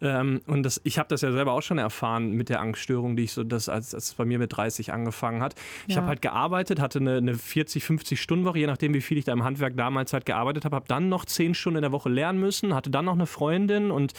Ähm, 0.00 0.40
und 0.46 0.62
das, 0.62 0.80
ich 0.84 0.98
habe 0.98 1.08
das 1.08 1.20
ja 1.20 1.32
selber 1.32 1.52
auch 1.52 1.62
schon 1.62 1.78
erfahren 1.78 2.32
mit 2.32 2.48
der 2.48 2.60
Angststörung, 2.60 3.16
die 3.16 3.24
ich 3.24 3.32
so, 3.32 3.44
das, 3.44 3.68
als, 3.68 3.94
als 3.94 4.06
es 4.06 4.14
bei 4.14 4.24
mir 4.24 4.38
mit 4.38 4.56
30 4.56 4.92
angefangen 4.92 5.42
hat. 5.42 5.54
Ich 5.86 5.94
ja. 5.94 6.00
habe 6.00 6.08
halt 6.08 6.22
gearbeitet, 6.22 6.80
hatte 6.80 6.98
eine, 6.98 7.16
eine 7.16 7.34
40, 7.34 7.84
50 7.84 8.20
Stunden 8.20 8.44
Woche, 8.44 8.58
je 8.58 8.66
nachdem, 8.66 8.94
wie 8.94 9.00
viel 9.00 9.18
ich 9.18 9.24
da 9.24 9.32
im 9.32 9.44
Handwerk 9.44 9.76
damals 9.76 10.12
halt 10.12 10.26
gearbeitet 10.26 10.64
habe, 10.64 10.76
habe 10.76 10.86
dann 10.88 11.08
noch 11.08 11.24
10 11.24 11.54
Stunden 11.54 11.78
in 11.78 11.82
der 11.82 11.92
Woche 11.92 12.08
lernen 12.08 12.40
müssen, 12.40 12.74
hatte 12.74 12.90
dann 12.90 13.04
noch 13.04 13.14
eine 13.14 13.26
Freundin 13.26 13.90
und 13.90 14.12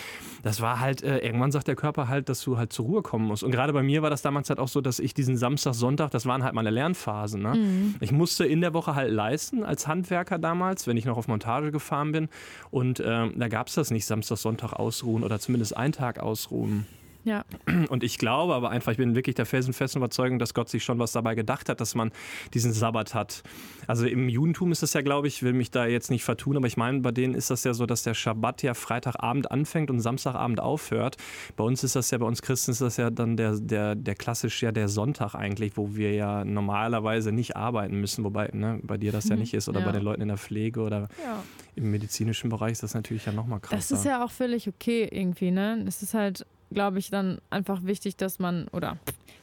das 0.43 0.61
war 0.61 0.79
halt, 0.79 1.03
äh, 1.03 1.19
irgendwann 1.19 1.51
sagt 1.51 1.67
der 1.67 1.75
Körper 1.75 2.07
halt, 2.07 2.29
dass 2.29 2.41
du 2.41 2.57
halt 2.57 2.71
zur 2.73 2.85
Ruhe 2.85 3.01
kommen 3.01 3.25
musst. 3.25 3.43
Und 3.43 3.51
gerade 3.51 3.73
bei 3.73 3.83
mir 3.83 4.01
war 4.01 4.09
das 4.09 4.21
damals 4.21 4.49
halt 4.49 4.59
auch 4.59 4.67
so, 4.67 4.81
dass 4.81 4.99
ich 4.99 5.13
diesen 5.13 5.37
Samstag, 5.37 5.73
Sonntag, 5.73 6.11
das 6.11 6.25
waren 6.25 6.43
halt 6.43 6.53
meine 6.53 6.69
Lernphasen. 6.69 7.41
Ne? 7.41 7.55
Mhm. 7.55 7.95
Ich 7.99 8.11
musste 8.11 8.45
in 8.45 8.61
der 8.61 8.73
Woche 8.73 8.95
halt 8.95 9.11
leisten 9.11 9.63
als 9.63 9.87
Handwerker 9.87 10.37
damals, 10.37 10.87
wenn 10.87 10.97
ich 10.97 11.05
noch 11.05 11.17
auf 11.17 11.27
Montage 11.27 11.71
gefahren 11.71 12.11
bin. 12.11 12.29
Und 12.71 12.99
äh, 12.99 13.29
da 13.33 13.47
gab 13.47 13.67
es 13.67 13.75
das 13.75 13.91
nicht, 13.91 14.05
Samstag, 14.05 14.37
Sonntag 14.37 14.73
ausruhen 14.73 15.23
oder 15.23 15.39
zumindest 15.39 15.56
ein 15.73 15.91
Tag 15.91 16.19
ausruhen. 16.19 16.85
Ja. 17.27 17.43
Und 17.89 18.05
ich 18.05 18.17
glaube 18.17 18.55
aber 18.55 18.69
einfach, 18.69 18.93
ich 18.93 18.97
bin 18.97 19.13
wirklich 19.13 19.35
der 19.35 19.45
felsenfesten 19.45 19.99
Überzeugung, 19.99 20.39
dass 20.39 20.53
Gott 20.53 20.69
sich 20.69 20.85
schon 20.85 20.97
was 20.97 21.11
dabei 21.11 21.35
gedacht 21.35 21.67
hat, 21.67 21.81
dass 21.81 21.93
man 21.93 22.11
diesen 22.53 22.71
Sabbat 22.71 23.13
hat. 23.13 23.43
Also 23.85 24.05
im 24.05 24.29
Judentum 24.29 24.71
ist 24.71 24.81
das 24.81 24.93
ja, 24.93 25.01
glaube 25.01 25.27
ich, 25.27 25.43
will 25.43 25.51
mich 25.51 25.69
da 25.69 25.85
jetzt 25.85 26.09
nicht 26.09 26.23
vertun, 26.23 26.55
aber 26.55 26.67
ich 26.67 26.77
meine, 26.77 27.01
bei 27.01 27.11
denen 27.11 27.33
ist 27.33 27.49
das 27.49 27.65
ja 27.65 27.73
so, 27.73 27.85
dass 27.85 28.03
der 28.03 28.13
Schabbat 28.13 28.63
ja 28.63 28.73
Freitagabend 28.73 29.51
anfängt 29.51 29.91
und 29.91 29.99
Samstagabend 29.99 30.61
aufhört. 30.61 31.17
Bei 31.57 31.65
uns 31.65 31.83
ist 31.83 31.97
das 31.97 32.11
ja, 32.11 32.17
bei 32.17 32.25
uns 32.25 32.41
Christen 32.41 32.71
ist 32.71 32.79
das 32.79 32.95
ja 32.95 33.09
dann 33.09 33.35
der, 33.35 33.59
der, 33.59 33.95
der 33.95 34.15
klassisch 34.15 34.63
ja 34.63 34.71
der 34.71 34.87
Sonntag 34.87 35.35
eigentlich, 35.35 35.75
wo 35.75 35.97
wir 35.97 36.13
ja 36.13 36.45
normalerweise 36.45 37.33
nicht 37.33 37.57
arbeiten 37.57 37.99
müssen, 37.99 38.23
wobei 38.23 38.49
ne, 38.53 38.79
bei 38.83 38.95
dir 38.95 39.11
das 39.11 39.27
ja 39.27 39.35
mhm. 39.35 39.41
nicht 39.41 39.53
ist 39.53 39.67
oder 39.67 39.81
ja. 39.81 39.85
bei 39.85 39.91
den 39.91 40.01
Leuten 40.01 40.21
in 40.21 40.29
der 40.29 40.37
Pflege 40.37 40.79
oder 40.79 41.09
ja. 41.21 41.43
im 41.75 41.91
medizinischen 41.91 42.49
Bereich 42.49 42.71
ist 42.71 42.83
das 42.83 42.93
natürlich 42.93 43.25
ja 43.25 43.33
nochmal 43.33 43.59
krass. 43.59 43.89
Das 43.89 43.99
ist 43.99 44.05
ja 44.05 44.23
auch 44.23 44.31
völlig 44.31 44.69
okay 44.69 45.09
irgendwie, 45.11 45.51
ne? 45.51 45.83
Es 45.85 46.01
ist 46.01 46.13
halt 46.13 46.45
glaube 46.71 46.99
ich, 46.99 47.09
dann 47.09 47.39
einfach 47.49 47.83
wichtig, 47.83 48.17
dass 48.17 48.39
man, 48.39 48.67
oder 48.73 48.97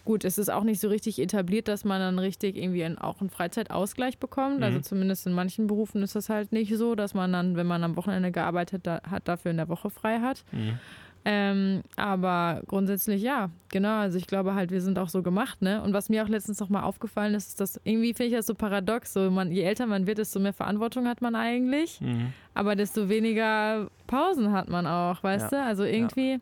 gut, 0.04 0.25
es 0.25 0.38
ist 0.38 0.50
auch 0.50 0.64
nicht 0.64 0.81
so 0.81 0.88
richtig 0.88 1.19
etabliert, 1.19 1.69
dass 1.69 1.85
man 1.85 2.00
dann 2.00 2.19
richtig 2.19 2.57
irgendwie 2.57 2.87
auch 2.99 3.21
einen 3.21 3.31
Freizeitausgleich 3.31 4.19
bekommt. 4.19 4.62
Also 4.62 4.73
mhm. 4.73 4.75
Also 4.75 4.81
zumindest 4.81 5.26
in 5.26 5.33
manchen 5.33 5.66
Berufen 5.66 6.02
ist 6.02 6.16
das 6.16 6.28
halt 6.28 6.52
nicht 6.52 6.75
so, 6.76 6.95
dass 6.95 7.14
man 7.14 7.33
dann, 7.33 7.57
wenn 7.57 7.66
man 7.66 7.85
am 7.85 7.97
Wochenende 7.97 8.33
gearbeitet 8.33 8.87
hat, 8.88 9.28
dafür 9.28 9.50
in 9.52 9.57
der 9.57 9.69
Woche 9.69 9.88
frei 9.88 10.21
hat. 10.21 10.45
Mhm. 10.52 10.78
Ähm, 11.26 11.83
aber 11.97 12.61
grundsätzlich 12.66 13.23
ja, 13.23 13.49
genau. 13.71 14.00
Also 14.00 14.19
ich 14.19 14.26
glaube 14.26 14.54
halt, 14.54 14.71
wir 14.71 14.83
sind 14.83 14.99
auch 14.99 15.09
so 15.09 15.23
gemacht, 15.23 15.62
ne? 15.62 15.81
Und 15.81 15.95
was 15.95 16.11
mir 16.11 16.23
auch 16.23 16.28
letztens 16.28 16.61
noch 16.61 16.69
mal 16.69 16.83
aufgefallen 16.83 17.35
ist, 17.35 17.49
ist, 17.49 17.61
dass 17.61 17.81
irgendwie 17.83 18.12
finde 18.12 18.26
ich 18.26 18.37
das 18.37 18.47
so 18.47 18.54
paradox. 18.54 19.14
So 19.14 19.31
man, 19.31 19.50
je 19.50 19.62
älter 19.62 19.87
man 19.87 20.07
wird, 20.07 20.19
desto 20.19 20.38
mehr 20.38 20.52
Verantwortung 20.52 21.09
hat 21.09 21.23
man 21.23 21.35
eigentlich, 21.35 21.99
mhm. 22.02 22.35
aber 22.52 22.76
desto 22.76 23.09
weniger 23.09 23.88
Pausen 24.07 24.52
hat 24.52 24.69
man 24.69 24.87
auch, 24.87 25.23
weißt 25.23 25.52
ja. 25.52 25.62
du? 25.62 25.64
Also 25.64 25.85
irgendwie. 25.85 26.33
Ja 26.33 26.40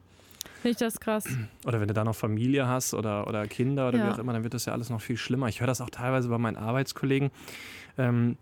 Finde 0.63 0.71
ich 0.71 0.77
das 0.77 1.01
krass. 1.01 1.25
Oder 1.67 1.81
wenn 1.81 1.89
du 1.89 1.95
da 1.95 2.05
noch 2.05 2.15
Familie 2.15 2.69
hast 2.69 2.95
oder, 2.95 3.27
oder 3.27 3.49
Kinder 3.49 3.89
oder 3.89 3.99
ja. 3.99 4.07
wie 4.07 4.11
auch 4.13 4.19
immer, 4.19 4.33
dann 4.33 4.45
wird 4.45 4.55
das 4.55 4.65
ja 4.65 4.73
alles 4.73 4.91
noch 4.91 5.01
viel 5.01 5.17
schlimmer. 5.17 5.49
Ich 5.49 5.61
höre 5.61 5.67
das 5.67 5.81
auch 5.81 5.91
teilweise 5.91 6.29
bei 6.29 6.39
meinen 6.39 6.57
Arbeitskollegen. 6.57 7.33
Ähm, 7.99 8.37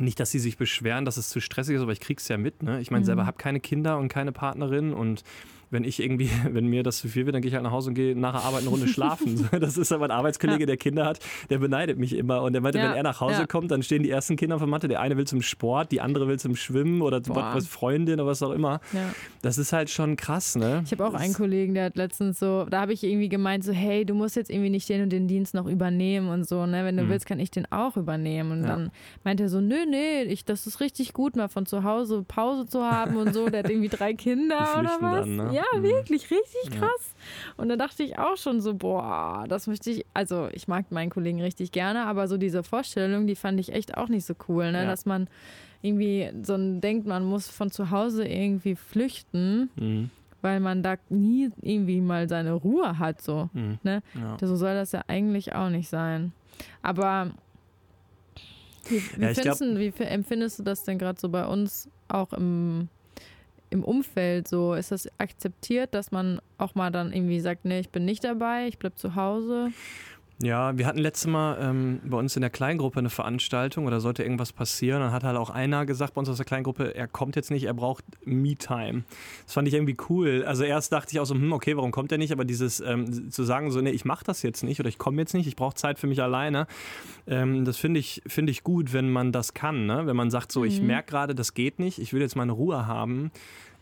nicht, 0.00 0.20
dass 0.20 0.30
sie 0.30 0.38
sich 0.38 0.56
beschweren, 0.56 1.04
dass 1.04 1.16
es 1.16 1.28
zu 1.28 1.40
stressig 1.40 1.76
ist, 1.76 1.82
aber 1.82 1.92
ich 1.92 2.00
krieg's 2.00 2.28
ja 2.28 2.36
mit. 2.36 2.62
Ne? 2.62 2.80
Ich 2.80 2.90
meine, 2.90 3.02
mhm. 3.02 3.06
selber 3.06 3.26
habe 3.26 3.36
keine 3.38 3.60
Kinder 3.60 3.98
und 3.98 4.08
keine 4.08 4.32
Partnerin 4.32 4.92
und 4.92 5.22
wenn 5.70 5.84
ich 5.84 6.00
irgendwie, 6.00 6.30
wenn 6.50 6.66
mir 6.66 6.82
das 6.82 6.98
zu 6.98 7.08
viel 7.08 7.26
wird, 7.26 7.34
dann 7.34 7.42
gehe 7.42 7.48
ich 7.48 7.54
halt 7.54 7.64
nach 7.64 7.70
Hause 7.70 7.90
und 7.90 7.94
gehe 7.94 8.16
nach 8.16 8.32
der 8.32 8.42
Arbeit 8.42 8.60
eine 8.60 8.70
Runde 8.70 8.88
schlafen. 8.88 9.48
das 9.60 9.76
ist 9.76 9.92
aber 9.92 10.06
ein 10.06 10.10
Arbeitskollege, 10.10 10.66
der 10.66 10.76
Kinder 10.76 11.06
hat, 11.06 11.20
der 11.48 11.58
beneidet 11.58 11.98
mich 11.98 12.14
immer. 12.14 12.42
Und 12.42 12.52
der 12.52 12.62
meinte, 12.62 12.78
ja. 12.78 12.90
wenn 12.90 12.96
er 12.96 13.02
nach 13.02 13.20
Hause 13.20 13.40
ja. 13.40 13.46
kommt, 13.46 13.70
dann 13.70 13.82
stehen 13.82 14.02
die 14.02 14.10
ersten 14.10 14.36
Kinder 14.36 14.56
auf 14.56 14.60
der 14.60 14.68
Matte. 14.68 14.88
Der 14.88 15.00
eine 15.00 15.16
will 15.16 15.26
zum 15.26 15.42
Sport, 15.42 15.92
die 15.92 16.00
andere 16.00 16.28
will 16.28 16.38
zum 16.38 16.56
Schwimmen 16.56 17.02
oder 17.02 17.22
zum 17.22 17.36
was 17.36 17.66
Freundin 17.66 18.14
oder 18.14 18.26
was 18.26 18.42
auch 18.42 18.50
immer. 18.50 18.80
Ja. 18.92 19.12
Das 19.42 19.58
ist 19.58 19.72
halt 19.72 19.90
schon 19.90 20.16
krass, 20.16 20.56
ne? 20.56 20.82
Ich 20.84 20.92
habe 20.92 21.06
auch 21.06 21.12
das 21.12 21.22
einen 21.22 21.34
Kollegen, 21.34 21.74
der 21.74 21.86
hat 21.86 21.96
letztens 21.96 22.38
so, 22.38 22.66
da 22.68 22.80
habe 22.80 22.92
ich 22.92 23.04
irgendwie 23.04 23.28
gemeint, 23.28 23.64
so, 23.64 23.72
hey, 23.72 24.04
du 24.04 24.14
musst 24.14 24.36
jetzt 24.36 24.50
irgendwie 24.50 24.70
nicht 24.70 24.88
den 24.88 25.02
und 25.02 25.10
den 25.10 25.28
Dienst 25.28 25.54
noch 25.54 25.66
übernehmen 25.66 26.28
und 26.28 26.46
so, 26.46 26.66
ne? 26.66 26.84
Wenn 26.84 26.96
du 26.96 27.04
mhm. 27.04 27.10
willst, 27.10 27.26
kann 27.26 27.38
ich 27.38 27.50
den 27.50 27.70
auch 27.70 27.96
übernehmen. 27.96 28.52
Und 28.52 28.62
dann 28.62 28.90
meinte 29.24 29.44
er 29.44 29.48
so, 29.48 29.60
nö, 29.60 29.86
nee, 29.90 30.22
ich, 30.22 30.44
das 30.44 30.66
ist 30.66 30.80
richtig 30.80 31.12
gut, 31.12 31.36
mal 31.36 31.48
von 31.48 31.66
zu 31.66 31.84
Hause 31.84 32.24
Pause 32.26 32.66
zu 32.66 32.84
haben 32.84 33.16
und 33.16 33.34
so. 33.34 33.48
Der 33.48 33.64
hat 33.64 33.70
irgendwie 33.70 33.88
drei 33.88 34.14
Kinder 34.14 34.76
oder 34.78 34.96
was. 35.00 35.26
Dann, 35.26 35.36
ne? 35.36 35.50
Ja, 35.52 35.64
mhm. 35.76 35.82
wirklich, 35.82 36.30
richtig 36.30 36.78
krass. 36.78 37.14
Ja. 37.14 37.54
Und 37.56 37.68
da 37.68 37.76
dachte 37.76 38.02
ich 38.02 38.18
auch 38.18 38.36
schon 38.36 38.60
so, 38.60 38.74
boah, 38.74 39.44
das 39.48 39.66
möchte 39.66 39.90
ich, 39.90 40.06
also 40.14 40.48
ich 40.52 40.68
mag 40.68 40.90
meinen 40.90 41.10
Kollegen 41.10 41.40
richtig 41.40 41.72
gerne, 41.72 42.06
aber 42.06 42.28
so 42.28 42.36
diese 42.36 42.62
Vorstellung, 42.62 43.26
die 43.26 43.36
fand 43.36 43.60
ich 43.60 43.72
echt 43.72 43.96
auch 43.96 44.08
nicht 44.08 44.24
so 44.24 44.34
cool, 44.48 44.72
ne? 44.72 44.82
Ja. 44.82 44.86
dass 44.86 45.06
man 45.06 45.28
irgendwie 45.82 46.30
so 46.42 46.56
denkt, 46.58 47.06
man 47.06 47.24
muss 47.24 47.48
von 47.48 47.70
zu 47.70 47.90
Hause 47.90 48.26
irgendwie 48.26 48.76
flüchten. 48.76 49.70
Mhm 49.76 50.10
weil 50.42 50.60
man 50.60 50.82
da 50.82 50.96
nie 51.08 51.50
irgendwie 51.60 52.00
mal 52.00 52.26
seine 52.26 52.52
Ruhe 52.52 52.98
hat. 52.98 53.20
So, 53.20 53.50
mhm. 53.52 53.78
ne? 53.82 54.02
Ja. 54.14 54.38
So 54.40 54.56
soll 54.56 54.74
das 54.74 54.92
ja 54.92 55.02
eigentlich 55.06 55.54
auch 55.54 55.68
nicht 55.68 55.88
sein. 55.88 56.32
Aber 56.82 57.30
wie, 58.88 59.02
wie, 59.16 59.22
ja, 59.22 59.32
glaub, 59.32 59.60
wie 59.60 59.92
empfindest 60.02 60.58
du 60.58 60.62
das 60.62 60.84
denn 60.84 60.98
gerade 60.98 61.20
so 61.20 61.28
bei 61.28 61.46
uns 61.46 61.88
auch 62.08 62.32
im 62.32 62.88
im 63.70 63.84
Umfeld 63.84 64.48
so? 64.48 64.74
Ist 64.74 64.90
das 64.90 65.08
akzeptiert, 65.18 65.94
dass 65.94 66.10
man 66.10 66.40
auch 66.58 66.74
mal 66.74 66.90
dann 66.90 67.12
irgendwie 67.12 67.40
sagt, 67.40 67.64
nee, 67.64 67.80
ich 67.80 67.90
bin 67.90 68.04
nicht 68.04 68.24
dabei, 68.24 68.66
ich 68.66 68.78
bleib 68.78 68.98
zu 68.98 69.14
Hause? 69.14 69.70
Ja, 70.42 70.78
wir 70.78 70.86
hatten 70.86 71.00
letztes 71.00 71.26
Mal 71.26 71.58
ähm, 71.60 72.00
bei 72.02 72.16
uns 72.16 72.34
in 72.34 72.40
der 72.40 72.48
Kleingruppe 72.48 72.98
eine 72.98 73.10
Veranstaltung 73.10 73.86
oder 73.86 74.00
sollte 74.00 74.22
irgendwas 74.22 74.54
passieren. 74.54 75.02
Dann 75.02 75.12
hat 75.12 75.22
halt 75.22 75.36
auch 75.36 75.50
einer 75.50 75.84
gesagt 75.84 76.14
bei 76.14 76.18
uns 76.18 76.30
aus 76.30 76.38
der 76.38 76.46
Kleingruppe, 76.46 76.94
er 76.94 77.08
kommt 77.08 77.36
jetzt 77.36 77.50
nicht, 77.50 77.64
er 77.64 77.74
braucht 77.74 78.04
Me-Time. 78.24 79.04
Das 79.44 79.52
fand 79.52 79.68
ich 79.68 79.74
irgendwie 79.74 79.98
cool. 80.08 80.42
Also 80.46 80.64
erst 80.64 80.92
dachte 80.92 81.12
ich 81.12 81.20
auch 81.20 81.26
so, 81.26 81.34
hm, 81.34 81.52
okay, 81.52 81.76
warum 81.76 81.90
kommt 81.90 82.10
er 82.10 82.16
nicht? 82.16 82.32
Aber 82.32 82.46
dieses 82.46 82.80
ähm, 82.80 83.30
zu 83.30 83.44
sagen, 83.44 83.70
so, 83.70 83.82
nee, 83.82 83.90
ich 83.90 84.06
mache 84.06 84.24
das 84.24 84.40
jetzt 84.42 84.64
nicht 84.64 84.80
oder 84.80 84.88
ich 84.88 84.96
komme 84.96 85.20
jetzt 85.20 85.34
nicht, 85.34 85.46
ich 85.46 85.56
brauche 85.56 85.74
Zeit 85.74 85.98
für 85.98 86.06
mich 86.06 86.22
alleine, 86.22 86.66
ähm, 87.26 87.66
das 87.66 87.76
finde 87.76 88.00
ich, 88.00 88.22
find 88.26 88.48
ich 88.48 88.64
gut, 88.64 88.94
wenn 88.94 89.10
man 89.10 89.32
das 89.32 89.52
kann. 89.52 89.84
Ne? 89.84 90.06
Wenn 90.06 90.16
man 90.16 90.30
sagt, 90.30 90.52
so, 90.52 90.60
mhm. 90.60 90.66
ich 90.66 90.80
merke 90.80 91.10
gerade, 91.10 91.34
das 91.34 91.52
geht 91.52 91.78
nicht, 91.78 91.98
ich 91.98 92.14
will 92.14 92.22
jetzt 92.22 92.36
meine 92.36 92.52
Ruhe 92.52 92.86
haben 92.86 93.30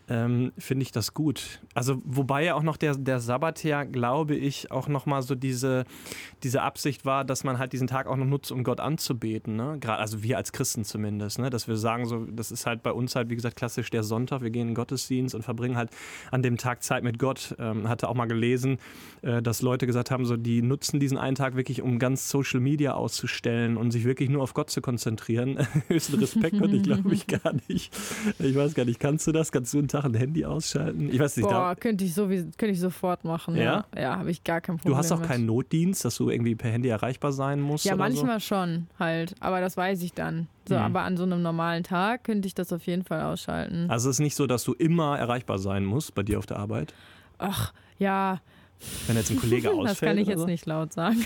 ähm, 0.09 0.51
finde 0.57 0.83
ich 0.83 0.91
das 0.91 1.13
gut. 1.13 1.61
Also 1.75 2.01
wobei 2.03 2.43
ja 2.43 2.55
auch 2.55 2.63
noch 2.63 2.77
der, 2.77 2.95
der 2.95 3.19
Sabbat 3.19 3.63
ja, 3.63 3.83
glaube 3.83 4.35
ich, 4.35 4.71
auch 4.71 4.87
nochmal 4.87 5.21
so 5.21 5.35
diese, 5.35 5.85
diese 6.43 6.63
Absicht 6.63 7.05
war, 7.05 7.23
dass 7.23 7.43
man 7.43 7.59
halt 7.59 7.73
diesen 7.73 7.87
Tag 7.87 8.07
auch 8.07 8.15
noch 8.15 8.25
nutzt, 8.25 8.51
um 8.51 8.63
Gott 8.63 8.79
anzubeten. 8.79 9.55
Ne? 9.55 9.77
Gerade, 9.79 9.99
also 9.99 10.23
wir 10.23 10.37
als 10.37 10.51
Christen 10.51 10.83
zumindest, 10.83 11.37
ne? 11.37 11.51
dass 11.51 11.67
wir 11.67 11.77
sagen, 11.77 12.07
so, 12.07 12.25
das 12.25 12.51
ist 12.51 12.65
halt 12.65 12.81
bei 12.81 12.91
uns 12.91 13.15
halt, 13.15 13.29
wie 13.29 13.35
gesagt, 13.35 13.55
klassisch 13.55 13.91
der 13.91 14.03
Sonntag. 14.03 14.41
Wir 14.41 14.49
gehen 14.49 14.69
in 14.69 14.75
Gottesdienst 14.75 15.35
und 15.35 15.43
verbringen 15.43 15.77
halt 15.77 15.91
an 16.31 16.41
dem 16.41 16.57
Tag 16.57 16.81
Zeit 16.81 17.03
mit 17.03 17.19
Gott. 17.19 17.55
Ähm, 17.59 17.87
hatte 17.87 18.09
auch 18.09 18.15
mal 18.15 18.25
gelesen, 18.25 18.79
äh, 19.21 19.43
dass 19.43 19.61
Leute 19.61 19.85
gesagt 19.85 20.09
haben, 20.09 20.25
so, 20.25 20.37
die 20.37 20.63
nutzen 20.63 20.99
diesen 20.99 21.19
einen 21.19 21.35
Tag 21.35 21.55
wirklich, 21.55 21.83
um 21.83 21.99
ganz 21.99 22.29
Social 22.29 22.59
Media 22.59 22.93
auszustellen 22.93 23.77
und 23.77 23.91
sich 23.91 24.05
wirklich 24.05 24.29
nur 24.29 24.41
auf 24.41 24.55
Gott 24.55 24.71
zu 24.71 24.81
konzentrieren. 24.81 25.67
Höchsten 25.87 26.15
Respekt 26.15 26.59
und 26.59 26.73
ich 26.73 26.83
glaube 26.83 27.13
ich 27.13 27.27
gar 27.27 27.53
nicht. 27.67 27.95
Ich 28.39 28.55
weiß 28.55 28.73
gar 28.73 28.85
nicht, 28.85 28.99
kannst 28.99 29.27
du 29.27 29.31
das? 29.31 29.51
Kannst 29.51 29.73
du 29.73 29.77
einen 29.77 29.87
Tag 29.87 29.98
Tag 30.01 30.11
ein 30.11 30.15
Handy 30.15 30.45
ausschalten? 30.45 31.09
Ich 31.09 31.19
weiß 31.19 31.37
nicht. 31.37 31.47
Boah, 31.47 31.75
könnte 31.75 32.05
ich, 32.05 32.13
so, 32.13 32.27
könnte 32.27 32.67
ich 32.67 32.79
sofort 32.79 33.23
machen. 33.23 33.55
Ja? 33.55 33.85
Ja, 33.95 34.01
ja 34.01 34.17
habe 34.17 34.31
ich 34.31 34.43
gar 34.43 34.61
kein 34.61 34.77
Problem. 34.77 34.93
Du 34.93 34.97
hast 34.97 35.11
auch 35.11 35.19
mit. 35.19 35.29
keinen 35.29 35.45
Notdienst, 35.45 36.05
dass 36.05 36.15
du 36.17 36.29
irgendwie 36.29 36.55
per 36.55 36.71
Handy 36.71 36.89
erreichbar 36.89 37.31
sein 37.31 37.59
musst? 37.61 37.85
Ja, 37.85 37.95
manchmal 37.95 38.39
so? 38.39 38.47
schon 38.47 38.87
halt. 38.97 39.35
Aber 39.39 39.61
das 39.61 39.77
weiß 39.77 40.01
ich 40.03 40.13
dann. 40.13 40.47
So, 40.67 40.75
mhm. 40.75 40.81
Aber 40.81 41.01
an 41.01 41.17
so 41.17 41.23
einem 41.23 41.41
normalen 41.41 41.83
Tag 41.83 42.23
könnte 42.23 42.47
ich 42.47 42.55
das 42.55 42.71
auf 42.71 42.85
jeden 42.85 43.03
Fall 43.03 43.21
ausschalten. 43.21 43.89
Also 43.89 44.09
es 44.09 44.17
ist 44.17 44.19
nicht 44.19 44.35
so, 44.35 44.47
dass 44.47 44.63
du 44.63 44.73
immer 44.73 45.17
erreichbar 45.17 45.59
sein 45.59 45.85
musst 45.85 46.15
bei 46.15 46.23
dir 46.23 46.39
auf 46.39 46.45
der 46.45 46.57
Arbeit? 46.57 46.93
Ach, 47.37 47.73
ja. 47.97 48.39
Wenn 49.07 49.17
jetzt 49.17 49.31
ein 49.31 49.39
Kollege 49.39 49.71
ausfällt. 49.71 49.89
Das 49.89 49.99
kann 50.01 50.17
ich 50.17 50.27
jetzt 50.27 50.39
so? 50.39 50.45
nicht 50.45 50.65
laut 50.65 50.93
sagen. 50.93 51.17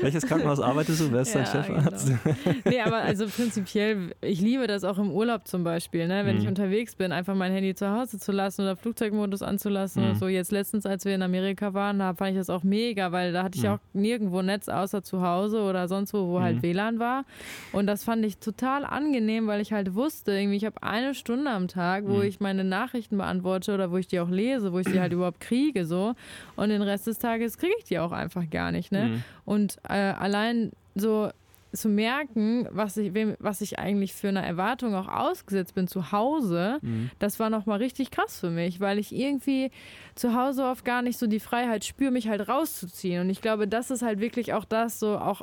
Welches 0.00 0.26
Krankenhaus 0.26 0.60
arbeitest 0.60 1.00
du? 1.00 1.10
Wer 1.10 1.22
ist 1.22 1.34
dein 1.34 1.44
ja, 1.44 1.50
Chefarzt? 1.50 2.06
Genau. 2.06 2.36
Nee, 2.64 2.80
aber 2.80 2.96
also 3.02 3.26
prinzipiell, 3.26 4.14
ich 4.20 4.40
liebe 4.40 4.66
das 4.66 4.84
auch 4.84 4.98
im 4.98 5.10
Urlaub 5.10 5.48
zum 5.48 5.64
Beispiel, 5.64 6.06
ne? 6.06 6.26
wenn 6.26 6.36
mhm. 6.36 6.42
ich 6.42 6.48
unterwegs 6.48 6.94
bin, 6.94 7.12
einfach 7.12 7.34
mein 7.34 7.52
Handy 7.52 7.74
zu 7.74 7.90
Hause 7.90 8.18
zu 8.18 8.30
lassen 8.32 8.62
oder 8.62 8.76
Flugzeugmodus 8.76 9.42
anzulassen. 9.42 10.10
Mhm. 10.10 10.14
So 10.16 10.28
jetzt 10.28 10.52
letztens, 10.52 10.86
als 10.86 11.04
wir 11.04 11.14
in 11.14 11.22
Amerika 11.22 11.74
waren, 11.74 11.98
da 11.98 12.14
fand 12.14 12.32
ich 12.32 12.36
das 12.36 12.50
auch 12.50 12.62
mega, 12.62 13.10
weil 13.12 13.32
da 13.32 13.42
hatte 13.44 13.58
ich 13.58 13.64
mhm. 13.64 13.70
auch 13.70 13.78
nirgendwo 13.92 14.42
Netz 14.42 14.68
außer 14.68 15.02
zu 15.02 15.22
Hause 15.22 15.62
oder 15.62 15.88
sonst 15.88 16.14
wo, 16.14 16.28
wo 16.28 16.40
halt 16.40 16.58
mhm. 16.58 16.62
WLAN 16.62 16.98
war. 16.98 17.24
Und 17.72 17.86
das 17.86 18.04
fand 18.04 18.24
ich 18.24 18.38
total 18.38 18.84
angenehm, 18.84 19.46
weil 19.46 19.60
ich 19.60 19.72
halt 19.72 19.94
wusste, 19.94 20.32
irgendwie, 20.32 20.56
ich 20.56 20.64
habe 20.64 20.82
eine 20.82 21.14
Stunde 21.14 21.50
am 21.50 21.68
Tag, 21.68 22.04
wo 22.06 22.18
mhm. 22.18 22.22
ich 22.22 22.40
meine 22.40 22.64
Nachrichten 22.64 23.16
beantworte 23.16 23.74
oder 23.74 23.90
wo 23.90 23.96
ich 23.96 24.06
die 24.06 24.20
auch 24.20 24.30
lese, 24.30 24.72
wo 24.72 24.78
ich 24.78 24.86
die 24.86 25.00
halt 25.00 25.12
überhaupt 25.20 25.39
kriege 25.40 25.86
so 25.86 26.14
und 26.56 26.68
den 26.68 26.82
Rest 26.82 27.06
des 27.06 27.18
Tages 27.18 27.58
kriege 27.58 27.74
ich 27.78 27.84
die 27.84 27.98
auch 27.98 28.12
einfach 28.12 28.48
gar 28.50 28.72
nicht. 28.72 28.92
Ne? 28.92 29.06
Mhm. 29.06 29.22
Und 29.44 29.78
äh, 29.88 29.94
allein 29.94 30.72
so 30.94 31.30
zu 31.72 31.88
merken, 31.88 32.66
was 32.70 32.96
ich, 32.96 33.12
was 33.38 33.60
ich 33.60 33.78
eigentlich 33.78 34.12
für 34.14 34.28
eine 34.28 34.44
Erwartung 34.44 34.94
auch 34.94 35.08
ausgesetzt 35.08 35.74
bin 35.74 35.86
zu 35.86 36.12
Hause, 36.12 36.78
mhm. 36.82 37.10
das 37.18 37.38
war 37.38 37.50
nochmal 37.50 37.78
richtig 37.78 38.10
krass 38.10 38.40
für 38.40 38.50
mich, 38.50 38.80
weil 38.80 38.98
ich 38.98 39.14
irgendwie 39.14 39.70
zu 40.14 40.34
Hause 40.34 40.64
oft 40.64 40.84
gar 40.84 41.02
nicht 41.02 41.18
so 41.18 41.26
die 41.26 41.40
Freiheit 41.40 41.84
spüre, 41.84 42.10
mich 42.10 42.28
halt 42.28 42.48
rauszuziehen. 42.48 43.22
Und 43.22 43.30
ich 43.30 43.40
glaube, 43.40 43.68
das 43.68 43.90
ist 43.90 44.02
halt 44.02 44.20
wirklich 44.20 44.52
auch 44.52 44.64
das, 44.64 44.98
so 44.98 45.18
auch 45.18 45.42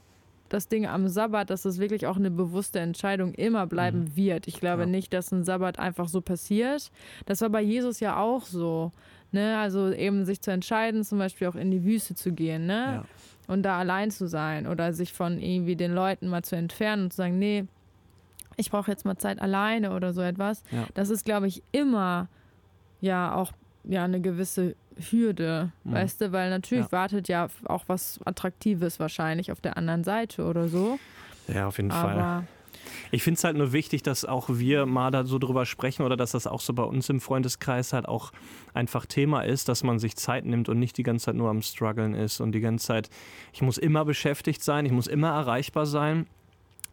das 0.50 0.68
Ding 0.68 0.86
am 0.86 1.08
Sabbat, 1.08 1.50
dass 1.50 1.66
es 1.66 1.80
wirklich 1.80 2.08
auch 2.08 2.18
eine 2.18 2.32
bewusste 2.32 2.80
Entscheidung 2.80 3.34
immer 3.34 3.68
bleiben 3.68 4.00
mhm. 4.00 4.16
wird. 4.16 4.48
Ich 4.48 4.60
glaube 4.60 4.84
ja. 4.84 4.88
nicht, 4.88 5.13
dass 5.13 5.32
ein 5.32 5.44
Sabbat 5.44 5.80
einfach 5.80 6.08
so 6.08 6.22
passiert. 6.22 6.92
Das 7.25 7.42
war 7.42 7.50
bei 7.50 7.62
Jesus 7.62 8.00
ja 8.00 8.18
auch 8.18 8.46
so. 8.46 8.92
Ne? 9.32 9.58
Also 9.58 9.92
eben 9.92 10.26
sich 10.26 10.42
zu 10.42 10.52
entscheiden, 10.52 11.04
zum 11.04 11.18
Beispiel 11.18 11.48
auch 11.48 11.56
in 11.56 11.72
die 11.72 11.84
Wüste 11.84 12.16
zu 12.16 12.32
gehen, 12.32 12.66
ne? 12.66 12.74
Ja. 12.74 13.06
Und 13.48 13.64
da 13.64 13.80
allein 13.80 14.12
zu 14.12 14.28
sein 14.28 14.68
oder 14.68 14.92
sich 14.92 15.14
von 15.14 15.40
irgendwie 15.40 15.78
den 15.78 15.94
Leuten 15.94 16.28
mal 16.28 16.44
zu 16.44 16.58
entfernen 16.58 17.04
und 17.04 17.12
zu 17.12 17.18
sagen, 17.18 17.40
nee, 17.40 17.66
ich 18.58 18.72
brauche 18.72 18.92
jetzt 18.92 19.06
mal 19.06 19.18
Zeit 19.18 19.42
alleine 19.42 19.94
oder 19.94 20.14
so 20.14 20.22
etwas. 20.22 20.64
Ja. 20.72 20.86
Das 20.96 21.10
ist, 21.10 21.24
glaube 21.24 21.48
ich, 21.48 21.64
immer 21.72 22.28
ja 23.00 23.34
auch 23.34 23.54
ja 23.86 24.04
eine 24.04 24.20
gewisse 24.20 24.76
Hürde, 24.98 25.72
mhm. 25.84 25.94
weißt 25.94 26.22
du, 26.22 26.32
weil 26.32 26.50
natürlich 26.50 26.86
ja. 26.86 26.92
wartet 26.92 27.28
ja 27.28 27.48
auch 27.66 27.86
was 27.88 28.20
Attraktives 28.26 29.00
wahrscheinlich 29.00 29.52
auf 29.52 29.62
der 29.62 29.78
anderen 29.78 30.04
Seite 30.04 30.44
oder 30.46 30.68
so. 30.68 31.00
Ja, 31.48 31.68
auf 31.68 31.78
jeden 31.78 31.92
Aber 31.92 32.14
Fall. 32.14 32.48
Ich 33.12 33.24
finde 33.24 33.38
es 33.38 33.44
halt 33.44 33.58
nur 33.58 33.74
wichtig, 33.74 34.04
dass 34.04 34.26
auch 34.26 34.50
wir 34.50 34.86
mal 34.86 35.12
da 35.12 35.24
so 35.24 35.40
drüber 35.40 35.66
sprechen 35.66 36.04
oder 36.04 36.18
dass 36.18 36.32
das 36.32 36.48
auch 36.48 36.62
so 36.62 36.74
bei 36.74 36.84
uns 36.84 37.10
im 37.10 37.20
Freundeskreis 37.20 37.94
halt 37.94 38.08
auch 38.08 38.32
einfach 38.74 39.06
Thema 39.06 39.42
ist, 39.42 39.70
dass 39.70 39.84
man 39.84 40.00
sich 40.00 40.16
Zeit 40.16 40.46
nimmt 40.46 40.70
und 40.70 40.80
nicht 40.80 40.98
die 40.98 41.04
ganze 41.04 41.26
Zeit 41.26 41.36
nur 41.36 41.50
am 41.50 41.62
Struggeln 41.62 42.14
ist 42.14 42.40
und 42.40 42.52
die 42.52 42.62
ganze 42.62 42.86
Zeit, 42.86 43.10
ich 43.54 43.62
muss 43.62 43.78
immer 43.78 44.06
beschäftigt 44.06 44.64
sein, 44.64 44.86
ich 44.86 44.92
muss 44.92 45.08
immer 45.08 45.30
erreichbar 45.30 45.86
sein 45.86 46.28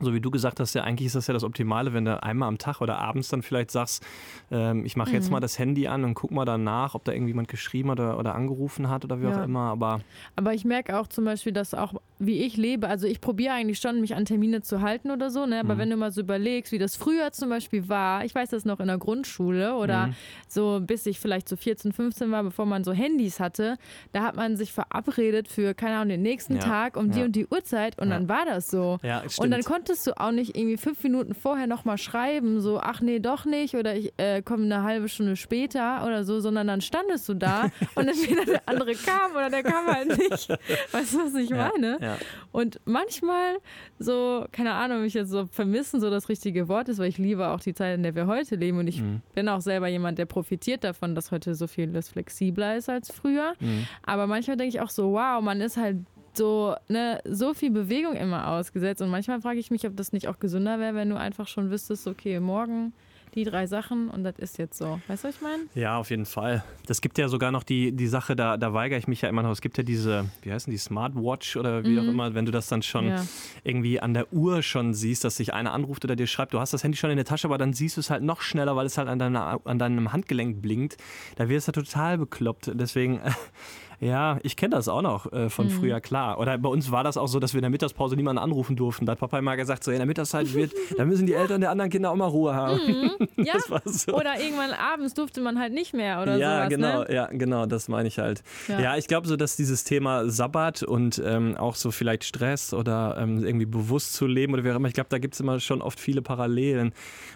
so 0.01 0.13
wie 0.13 0.21
du 0.21 0.31
gesagt 0.31 0.59
hast, 0.61 0.75
ja, 0.75 0.83
eigentlich 0.83 1.07
ist 1.07 1.15
das 1.15 1.27
ja 1.29 1.35
das 1.35 1.45
Optimale, 1.45 1.93
wenn 1.93 2.05
du 2.05 2.21
einmal 2.23 2.49
am 2.49 2.59
Tag 2.59 2.81
oder 2.81 2.99
abends 2.99 3.29
dann 3.29 3.43
vielleicht 3.43 3.71
sagst, 3.71 4.05
ähm, 4.51 4.85
ich 4.85 4.97
mache 4.97 5.13
jetzt 5.13 5.27
mhm. 5.27 5.35
mal 5.35 5.41
das 5.41 5.59
Handy 5.59 5.87
an 5.87 6.05
und 6.05 6.15
guck 6.15 6.33
mal 6.33 6.45
danach, 6.45 6.95
ob 6.95 7.05
da 7.05 7.13
irgendjemand 7.13 7.49
geschrieben 7.49 7.91
hat 7.91 8.01
oder, 8.01 8.19
oder 8.19 8.35
angerufen 8.35 8.89
hat 8.89 9.05
oder 9.05 9.21
wie 9.21 9.27
ja. 9.27 9.39
auch 9.39 9.45
immer. 9.45 9.71
Aber, 9.71 10.01
aber 10.35 10.53
ich 10.53 10.65
merke 10.65 10.99
auch 10.99 11.07
zum 11.07 11.25
Beispiel, 11.25 11.53
dass 11.53 11.75
auch 11.75 11.95
wie 12.19 12.43
ich 12.43 12.57
lebe, 12.57 12.89
also 12.89 13.07
ich 13.07 13.21
probiere 13.21 13.55
eigentlich 13.55 13.79
schon, 13.79 14.01
mich 14.01 14.15
an 14.15 14.25
Termine 14.25 14.63
zu 14.63 14.81
halten 14.81 15.11
oder 15.11 15.31
so, 15.31 15.47
ne? 15.47 15.61
aber 15.61 15.75
mhm. 15.75 15.79
wenn 15.79 15.91
du 15.91 15.97
mal 15.97 16.11
so 16.11 16.21
überlegst, 16.21 16.73
wie 16.73 16.79
das 16.79 16.97
früher 16.97 17.33
zum 17.33 17.49
Beispiel 17.49 17.89
war, 17.89 18.25
ich 18.25 18.35
weiß 18.35 18.51
das 18.51 18.65
noch 18.65 18.81
in 18.81 18.89
der 18.89 18.99
Grundschule 18.99 19.77
oder 19.77 20.09
mhm. 20.09 20.15
so 20.49 20.81
bis 20.83 21.07
ich 21.07 21.21
vielleicht 21.21 21.49
so 21.49 21.57
14, 21.57 21.93
15 21.93 22.31
war, 22.31 22.43
bevor 22.43 22.67
man 22.67 22.85
so 22.85 22.93
Handys 22.93 23.39
hatte, 23.39 23.77
da 24.13 24.23
hat 24.23 24.37
man 24.37 24.57
sich 24.57 24.73
verabredet 24.73 25.49
für, 25.49 25.75
keine 25.75 25.97
Ahnung, 25.97 26.09
den 26.09 26.23
nächsten 26.23 26.55
ja. 26.57 26.61
Tag 26.61 26.97
um 26.97 27.09
ja. 27.09 27.13
die 27.13 27.23
und 27.23 27.37
die 27.37 27.47
Uhrzeit 27.47 27.99
und 28.01 28.11
dann 28.11 28.29
war 28.29 28.45
das 28.45 28.69
so. 28.71 28.99
und 29.39 29.51
dann 29.51 29.63
konnte 29.63 29.85
konntest 29.85 30.07
du 30.07 30.19
auch 30.19 30.31
nicht 30.31 30.57
irgendwie 30.57 30.79
fünf 30.79 31.03
Minuten 31.03 31.35
vorher 31.35 31.67
nochmal 31.67 31.99
schreiben, 31.99 32.63
so, 32.63 32.81
ach 32.81 33.03
nee, 33.03 33.19
doch 33.19 33.45
nicht, 33.45 33.75
oder 33.75 33.95
ich 33.95 34.15
äh, 34.17 34.41
komme 34.41 34.65
eine 34.65 34.83
halbe 34.83 35.11
Stunde 35.11 35.37
später 35.37 36.07
oder 36.07 36.25
so, 36.25 36.41
sondern 36.41 36.69
dann 36.69 36.81
standest 36.81 37.29
du 37.29 37.35
da 37.35 37.71
und 37.95 38.09
entweder 38.09 38.47
der 38.47 38.63
andere 38.65 38.95
kam 38.95 39.33
oder 39.33 39.51
der 39.51 39.63
kam 39.63 39.87
halt 39.87 40.09
nicht. 40.09 40.49
Weißt 40.93 41.13
du, 41.13 41.19
was 41.19 41.35
ich 41.35 41.51
ja, 41.51 41.71
meine? 41.71 41.99
Ja. 42.05 42.19
Und 42.53 42.81
manchmal 42.85 43.57
so, 43.99 44.47
keine 44.53 44.75
Ahnung, 44.75 44.99
ob 45.01 45.05
ich 45.05 45.15
jetzt 45.15 45.31
so 45.31 45.47
vermissen 45.47 46.01
so 46.01 46.11
das 46.11 46.29
richtige 46.29 46.69
Wort 46.69 46.89
ist, 46.89 46.99
weil 46.99 47.09
ich 47.09 47.19
liebe 47.19 47.49
auch 47.49 47.61
die 47.61 47.75
Zeit, 47.75 47.95
in 47.97 48.03
der 48.03 48.15
wir 48.15 48.27
heute 48.27 48.57
leben 48.57 48.79
und 48.79 48.87
ich 48.87 49.01
mhm. 49.01 49.23
bin 49.35 49.49
auch 49.49 49.61
selber 49.61 49.89
jemand, 49.89 50.19
der 50.19 50.27
profitiert 50.27 50.85
davon, 50.85 51.15
dass 51.15 51.31
heute 51.31 51.55
so 51.55 51.67
vieles 51.67 52.09
flexibler 52.09 52.77
ist 52.77 52.89
als 52.89 53.11
früher. 53.11 53.55
Mhm. 53.61 53.87
Aber 54.03 54.27
manchmal 54.27 54.57
denke 54.57 54.77
ich 54.77 54.81
auch 54.81 54.91
so, 54.91 55.13
wow, 55.13 55.43
man 55.43 55.61
ist 55.61 55.77
halt 55.77 55.99
so, 56.37 56.75
ne, 56.89 57.21
so 57.25 57.55
viel 57.55 57.71
Bewegung 57.71 58.17
immer 58.17 58.49
ausgesetzt. 58.49 59.03
Und 59.03 59.09
manchmal 59.09 59.41
frage 59.41 59.59
ich 59.59 59.71
mich, 59.71 59.87
ob 59.87 59.97
das 59.97 60.13
nicht 60.13 60.29
auch 60.29 60.39
gesünder 60.39 60.79
wäre, 60.79 60.95
wenn 60.95 61.11
du 61.11 61.17
einfach 61.17 61.49
schon 61.49 61.71
wüsstest, 61.71 62.07
okay, 62.07 62.41
morgen 62.41 62.93
die 63.35 63.45
drei 63.45 63.67
Sachen 63.67 64.09
und 64.11 64.25
das 64.25 64.39
ist 64.39 64.59
jetzt 64.59 64.79
so. 64.79 65.01
Weißt 65.09 65.25
du, 65.25 65.29
was 65.29 65.37
ich 65.37 65.41
meine? 65.41 65.65
Ja, 65.75 65.99
auf 65.99 66.11
jeden 66.11 66.27
Fall. 66.27 66.65
Das 66.87 67.01
gibt 67.01 67.19
ja 67.19 67.29
sogar 67.29 67.51
noch 67.51 67.63
die, 67.63 67.93
die 67.93 68.07
Sache, 68.07 68.37
da, 68.37 68.57
da 68.57 68.73
weigere 68.73 68.99
ich 68.99 69.09
mich 69.09 69.23
ja 69.23 69.29
immer 69.29 69.43
noch. 69.43 69.51
Es 69.51 69.61
gibt 69.61 69.77
ja 69.77 69.83
diese, 69.85 70.27
wie 70.43 70.53
heißen 70.53 70.71
die, 70.71 70.79
Smartwatch 70.79 71.57
oder 71.57 71.85
wie 71.85 71.91
mhm. 71.91 71.99
auch 71.99 72.13
immer, 72.13 72.35
wenn 72.35 72.45
du 72.45 72.53
das 72.53 72.69
dann 72.69 72.83
schon 72.83 73.09
ja. 73.09 73.25
irgendwie 73.63 74.01
an 74.01 74.15
der 74.15 74.33
Uhr 74.33 74.63
schon 74.63 74.95
siehst, 74.95 75.25
dass 75.25 75.37
sich 75.37 75.55
einer 75.55 75.73
anruft 75.73 76.05
oder 76.05 76.17
dir 76.17 76.27
schreibt, 76.27 76.53
du 76.55 76.61
hast 76.61 76.73
das 76.73 76.85
Handy 76.85 76.97
schon 76.97 77.11
in 77.11 77.17
der 77.17 77.25
Tasche, 77.25 77.47
aber 77.47 77.59
dann 77.59 77.73
siehst 77.73 77.97
du 77.97 78.01
es 78.01 78.11
halt 78.11 78.23
noch 78.23 78.41
schneller, 78.41 78.77
weil 78.77 78.87
es 78.87 78.99
halt 78.99 79.09
an, 79.09 79.19
deiner, 79.19 79.61
an 79.65 79.79
deinem 79.79 80.13
Handgelenk 80.13 80.61
blinkt. 80.61 80.97
Da 81.37 81.49
wirst 81.49 81.69
du 81.69 81.73
total 81.73 82.19
bekloppt. 82.19 82.73
Deswegen 82.75 83.21
Ja, 84.01 84.39
ich 84.43 84.57
kenne 84.57 84.77
das 84.77 84.89
auch 84.89 85.03
noch 85.03 85.33
äh, 85.33 85.49
von 85.51 85.67
mhm. 85.67 85.71
früher, 85.71 86.01
klar. 86.01 86.39
Oder 86.39 86.59
bei 86.59 86.69
uns 86.69 86.91
war 86.91 87.05
das 87.05 87.17
auch 87.17 87.29
so, 87.29 87.41
dass 87.41 87.55
wir 87.55 87.59
in 87.59 87.63
der 87.63 87.71
Mittagspause 87.71 88.17
niemanden 88.17 88.43
anrufen 88.43 88.77
durften. 88.77 89.07
Da 89.07 89.13
hat 89.13 89.19
Papa 89.19 89.39
immer 89.39 89.57
gesagt, 89.57 89.85
so 89.85 89.91
in 89.91 89.99
der 89.99 90.07
Mittagszeit 90.07 90.53
wird, 90.55 90.73
da 90.97 91.05
müssen 91.05 91.27
die 91.27 91.35
Eltern 91.35 91.61
der 91.61 91.71
anderen 91.71 91.91
Kinder 91.91 92.11
auch 92.11 92.17
mal 92.17 92.27
Ruhe 92.27 92.55
haben. 92.55 92.81
Mhm. 92.87 93.45
Ja. 93.45 93.55
So. 93.85 94.15
Oder 94.15 94.41
irgendwann 94.41 94.73
abends 94.73 95.15
durfte 95.15 95.41
man 95.41 95.59
halt 95.59 95.73
nicht 95.73 95.95
mehr 95.95 96.21
oder 96.23 96.37
ja, 96.37 96.57
sowas. 96.57 96.69
Genau, 96.71 96.99
ne? 97.01 97.15
Ja, 97.15 97.27
genau, 97.27 97.67
das 97.67 97.89
meine 97.89 98.09
ich 98.09 98.19
halt. 98.19 98.43
Ja, 98.69 98.81
ja 98.81 98.97
ich 98.97 99.07
glaube 99.07 99.27
so, 99.27 99.37
dass 99.37 99.57
dieses 99.57 99.85
Thema 99.85 100.29
Sabbat 100.29 100.83
und 100.83 101.23
ähm, 101.25 101.57
auch 101.57 101.75
so 101.75 101.91
vielleicht 101.91 102.25
Stress 102.25 102.75
oder 102.75 103.17
ähm, 103.19 103.45
irgendwie 103.45 103.67
bewusst 103.67 104.15
zu 104.15 104.27
leben 104.27 104.53
oder 104.53 104.65
wie 104.65 104.71
auch 104.71 104.77
immer, 104.77 104.89
ich 104.89 104.95
glaube, 104.95 105.09
da 105.11 105.19
gibt 105.19 105.35
es 105.35 105.41
immer 105.41 105.61
schon 105.61 105.83
oft 105.83 106.01
viele 106.01 106.23
Parallelen, 106.23 106.93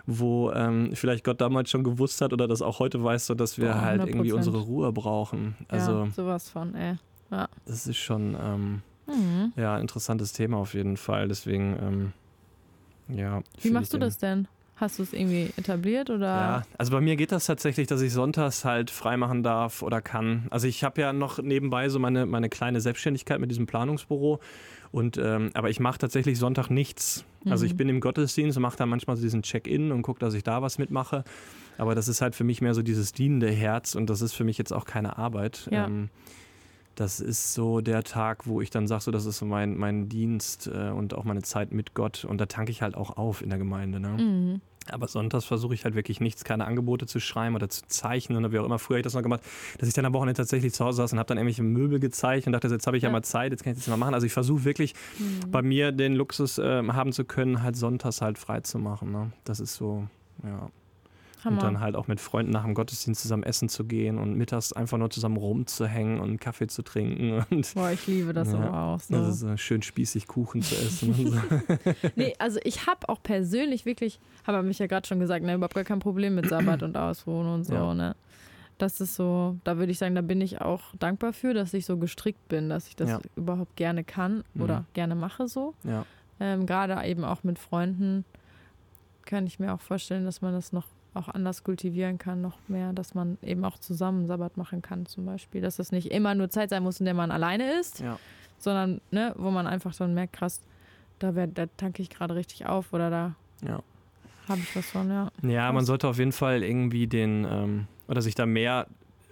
wo 0.07 0.51
ähm, 0.53 0.91
vielleicht 0.95 1.25
Gott 1.25 1.41
damals 1.41 1.71
schon 1.71 1.85
gewusst 1.85 2.21
hat 2.21 2.33
oder 2.33 2.49
das 2.49 2.63
auch 2.63 2.79
heute 2.79 3.03
weiß, 3.03 3.27
so 3.27 3.35
dass 3.35 3.59
wir 3.59 3.69
Boah, 3.69 3.81
halt 3.81 4.07
irgendwie 4.07 4.33
unsere 4.33 4.59
Ruhe 4.59 4.93
brauchen. 4.93 5.57
Also, 5.69 6.05
ja, 6.05 6.11
sowas 6.11 6.48
von, 6.49 6.75
ey. 6.75 6.97
Ja. 7.31 7.49
Das 7.67 7.87
ist 7.87 7.97
schon 7.99 8.37
ähm, 8.41 8.83
mhm. 9.07 9.53
ja, 9.57 9.75
ein 9.75 9.83
interessantes 9.83 10.33
Thema 10.33 10.59
auf 10.59 10.75
jeden 10.75 10.97
Fall. 10.97 11.29
Deswegen, 11.29 11.77
ähm, 11.81 12.13
ja. 13.17 13.43
Wie 13.61 13.71
machst 13.71 13.93
du 13.93 13.99
das 13.99 14.19
denn? 14.19 14.49
Hast 14.81 15.01
du 15.01 15.03
es 15.03 15.13
irgendwie 15.13 15.51
etabliert 15.57 16.09
oder? 16.09 16.27
Ja, 16.27 16.63
also 16.79 16.93
bei 16.93 17.01
mir 17.01 17.17
geht 17.17 17.33
das 17.33 17.47
tatsächlich, 17.47 17.89
dass 17.89 18.01
ich 18.01 18.13
sonntags 18.13 18.65
halt 18.65 18.91
freimachen 18.91 19.43
darf 19.43 19.83
oder 19.83 20.01
kann. 20.01 20.47
Also 20.51 20.69
ich 20.69 20.85
habe 20.85 21.01
ja 21.01 21.13
noch 21.13 21.43
nebenbei 21.43 21.89
so 21.89 21.99
meine, 21.99 22.27
meine 22.27 22.49
kleine 22.49 22.81
Selbstständigkeit 22.81 23.41
mit 23.41 23.51
diesem 23.51 23.67
Planungsbüro. 23.67 24.39
Und, 24.93 25.19
ähm, 25.19 25.51
aber 25.55 25.69
ich 25.69 25.81
mache 25.81 25.99
tatsächlich 25.99 26.39
Sonntag 26.39 26.71
nichts. 26.71 27.25
Mhm. 27.45 27.53
Also 27.53 27.67
ich 27.67 27.73
mhm. 27.73 27.77
bin 27.77 27.89
im 27.89 28.01
Gottesdienst 28.01 28.57
und 28.57 28.63
mache 28.63 28.77
da 28.77 28.87
manchmal 28.87 29.17
so 29.17 29.23
diesen 29.23 29.43
Check-in 29.43 29.91
und 29.91 30.03
gucke, 30.03 30.21
dass 30.21 30.35
ich 30.35 30.45
da 30.45 30.63
was 30.63 30.79
mitmache. 30.79 31.25
Aber 31.77 31.95
das 31.95 32.07
ist 32.07 32.21
halt 32.21 32.37
für 32.37 32.45
mich 32.45 32.61
mehr 32.63 32.75
so 32.75 32.83
dieses 32.83 33.13
dienende 33.13 33.51
Herz 33.51 33.97
und 33.97 34.09
das 34.09 34.23
ist 34.23 34.33
für 34.33 34.45
mich 34.45 34.59
jetzt 34.59 34.73
auch 34.73 34.85
keine 34.85 35.19
Arbeit. 35.19 35.69
Ja. 35.73 35.87
Ähm, 35.87 36.09
das 36.99 37.21
ist 37.21 37.55
so 37.55 37.81
der 37.81 38.03
Tag, 38.03 38.49
wo 38.49 38.61
ich 38.61 38.71
dann 38.71 38.89
sage, 38.89 39.03
so, 39.03 39.11
das 39.13 39.25
ist 39.25 39.39
so 39.39 39.47
mein, 39.47 39.77
mein 39.77 40.09
Dienst 40.09 40.67
äh, 40.67 40.91
und 40.91 41.15
auch 41.15 41.23
meine 41.23 41.43
Zeit 41.43 41.71
mit 41.71 41.95
Gott. 41.95 42.25
Und 42.25 42.41
da 42.41 42.47
tanke 42.47 42.73
ich 42.73 42.83
halt 42.83 42.97
auch 42.97 43.17
auf 43.17 43.41
in 43.41 43.51
der 43.51 43.59
Gemeinde. 43.59 44.01
Ne? 44.01 44.09
Mhm. 44.09 44.61
Aber 44.91 45.07
sonntags 45.07 45.45
versuche 45.45 45.75
ich 45.75 45.85
halt 45.85 45.95
wirklich 45.95 46.21
nichts, 46.21 46.43
keine 46.43 46.67
Angebote 46.67 47.07
zu 47.07 47.21
schreiben 47.21 47.55
oder 47.55 47.69
zu 47.69 47.83
zeichnen 47.87 48.39
oder 48.39 48.51
wie 48.53 48.59
auch 48.59 48.65
immer. 48.65 48.81
Früher 48.81 48.97
habe 48.97 49.01
ich 49.01 49.05
das 49.05 49.15
noch 49.15 49.23
gemacht, 49.23 49.43
dass 49.79 49.89
ich 49.89 49.95
dann 49.95 50.07
am 50.07 50.13
Wochenende 50.13 50.39
tatsächlich 50.39 50.73
zu 50.73 50.85
Hause 50.85 50.97
saß 50.97 51.13
und 51.13 51.21
habe 51.21 51.29
dann 51.29 51.39
irgendwelche 51.39 51.63
Möbel 51.63 52.01
gezeichnet 52.01 52.49
und 52.49 52.53
dachte, 52.53 52.67
jetzt 52.67 52.87
habe 52.89 52.97
ich 52.97 53.05
ja. 53.05 53.11
ja. 53.11 53.13
mal 53.13 53.23
Zeit, 53.23 53.53
jetzt 53.53 53.63
kann 53.63 53.75
ich 53.75 53.79
das 53.79 53.87
mal 53.87 53.97
machen. 53.97 54.15
Also 54.15 54.27
ich 54.27 54.33
versuche 54.33 54.65
wirklich 54.65 54.95
mhm. 55.19 55.53
bei 55.53 55.63
mir 55.63 55.93
den 55.93 56.17
Luxus 56.17 56.59
äh, 56.59 56.83
haben 56.89 57.13
zu 57.13 57.25
können, 57.25 57.63
halt 57.63 57.77
sonntags 57.77 58.23
halt 58.23 58.39
frei 58.39 58.61
zu 58.61 58.81
machen. 58.81 59.13
Ne? 59.13 59.31
Das 59.45 59.61
ist 59.61 59.77
so, 59.77 60.09
ja. 60.43 60.69
Hammer. 61.45 61.57
Und 61.57 61.63
dann 61.63 61.81
halt 61.81 61.97
auch 61.97 62.09
mit 62.09 62.21
Freunden 62.21 62.53
nach 62.53 62.65
dem 62.65 62.75
Gottesdienst 62.75 63.23
zusammen 63.23 63.43
essen 63.43 63.69
zu 63.69 63.85
gehen 63.85 64.19
und 64.19 64.35
mittags 64.35 64.73
einfach 64.73 64.99
nur 64.99 65.11
zusammen 65.11 65.37
rumzuhängen 65.37 66.21
und 66.21 66.29
einen 66.29 66.41
Kaffee 66.41 66.67
zu 66.67 66.83
trinken. 66.83 67.45
Und, 67.51 67.75
Boah, 67.75 67.91
ich 67.91 68.07
liebe 68.07 68.33
das 68.33 68.53
ja, 68.53 68.59
aber 68.59 68.95
auch 68.95 69.01
so. 69.01 69.15
Das 69.15 69.29
ist 69.29 69.41
so 69.41 69.57
schön 69.57 69.83
spießig, 69.83 70.27
Kuchen 70.27 70.63
zu 70.63 70.75
essen. 70.75 71.15
so. 71.15 71.41
nee, 72.17 72.35
also 72.39 72.61
ich 72.65 72.87
habe 72.87 73.09
auch 73.09 73.23
persönlich 73.23 73.87
wirklich, 73.87 74.21
habe 74.47 74.63
mich 74.63 74.79
ja 74.79 74.87
gerade 74.87 75.07
schon 75.07 75.21
gesagt, 75.21 75.45
ne, 75.45 75.55
überhaupt 75.55 75.75
gar 75.75 75.85
kein 75.85 75.99
Problem 75.99 76.35
mit 76.35 76.49
Sabbat 76.49 76.83
und 76.83 76.97
Ausruhen 76.97 77.47
und 77.47 77.65
so, 77.65 77.75
ja. 77.75 77.95
ne. 77.95 78.17
Das 78.79 79.01
ist 79.01 79.17
so, 79.17 79.57
da 79.65 79.77
würde 79.79 79.91
ich 79.91 79.99
sagen, 79.99 80.15
da 80.15 80.21
bin 80.21 80.41
ich 80.41 80.61
auch 80.61 80.83
dankbar 80.99 81.33
für, 81.33 81.53
dass 81.53 81.75
ich 81.75 81.85
so 81.85 81.97
gestrickt 81.97 82.49
bin, 82.49 82.69
dass 82.69 82.87
ich 82.87 82.95
das 82.95 83.11
ja. 83.11 83.21
überhaupt 83.35 83.75
gerne 83.75 84.05
kann 84.05 84.45
oder 84.57 84.81
mhm. 84.81 84.87
gerne 84.95 85.15
mache 85.17 85.49
so. 85.49 85.75
Ja. 85.83 86.07
Ähm, 86.39 86.65
Gerade 86.67 87.05
eben 87.09 87.25
auch 87.25 87.43
mit 87.43 87.59
Freunden 87.59 88.25
kann 89.25 89.47
ich 89.47 89.59
mir 89.59 89.75
auch 89.75 89.81
vorstellen, 89.81 90.25
dass 90.25 90.43
man 90.43 90.53
das 90.53 90.73
noch 90.73 90.87
auch 91.15 91.29
anders 91.29 91.65
kultivieren 91.65 92.19
kann, 92.19 92.41
noch 92.41 92.59
mehr, 92.69 92.93
dass 92.93 93.15
man 93.15 93.39
eben 93.43 93.65
auch 93.65 93.79
zusammen 93.79 94.27
Sabbat 94.27 94.57
machen 94.57 94.83
kann, 94.83 95.07
zum 95.07 95.25
Beispiel. 95.25 95.61
Dass 95.61 95.77
das 95.77 95.93
nicht 95.93 96.11
immer 96.11 96.35
nur 96.35 96.51
Zeit 96.51 96.71
sein 96.71 96.83
muss, 96.83 97.01
in 97.01 97.07
der 97.07 97.15
man 97.15 97.31
alleine 97.31 97.73
ist, 97.79 98.01
ja. 98.01 98.19
sondern 98.59 99.01
ne, 99.11 99.35
wo 99.37 99.51
man 99.51 99.67
einfach 99.67 99.95
dann 99.95 100.15
merkt, 100.15 100.35
krass, 100.35 100.61
da, 101.19 101.35
wär, 101.35 101.47
da 101.47 101.67
tanke 101.77 102.03
ich 102.03 102.11
gerade 102.11 102.35
richtig 102.35 102.67
auf 102.67 102.93
oder 102.93 103.11
da 103.11 103.35
ja. 103.67 103.83
habe 104.49 104.61
ich 104.61 104.77
was 104.77 104.91
von, 104.91 105.11
ja. 105.11 105.31
Ja, 105.43 105.73
man 105.73 105.85
sollte 105.85 106.09
auf 106.09 106.19
jeden 106.19 106.33
Fall 106.33 106.63
irgendwie 106.63 107.07
den, 107.07 107.47
ähm, 107.51 107.87
oder 108.07 108.23
sich 108.23 108.35
da 108.35 108.47
mehr 108.47 108.87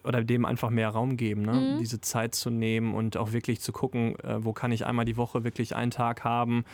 oder 0.07 0.23
dem 0.25 0.45
einfach 0.45 0.71
mehr 0.71 0.89
Raum 0.91 1.17
geben, 1.17 1.43
ne? 1.43 1.53
Mhm. 1.53 1.79
diese 1.79 2.00
Zeit 2.00 2.35
zu 2.35 2.50
nehmen 2.50 2.95
und 2.95 3.17
auch 3.17 3.33
wirklich 3.33 3.61
zu 3.61 3.73
gucken, 3.73 4.19
äh, 4.21 4.45
wo 4.45 4.52
kann 4.52 4.73
ich 4.73 4.87
einmal 4.87 5.04
die 5.04 5.17
Woche 5.17 5.45
wirklich 5.45 5.75
einen 5.75 5.91
Tag 5.91 6.25
haben, 6.25 6.65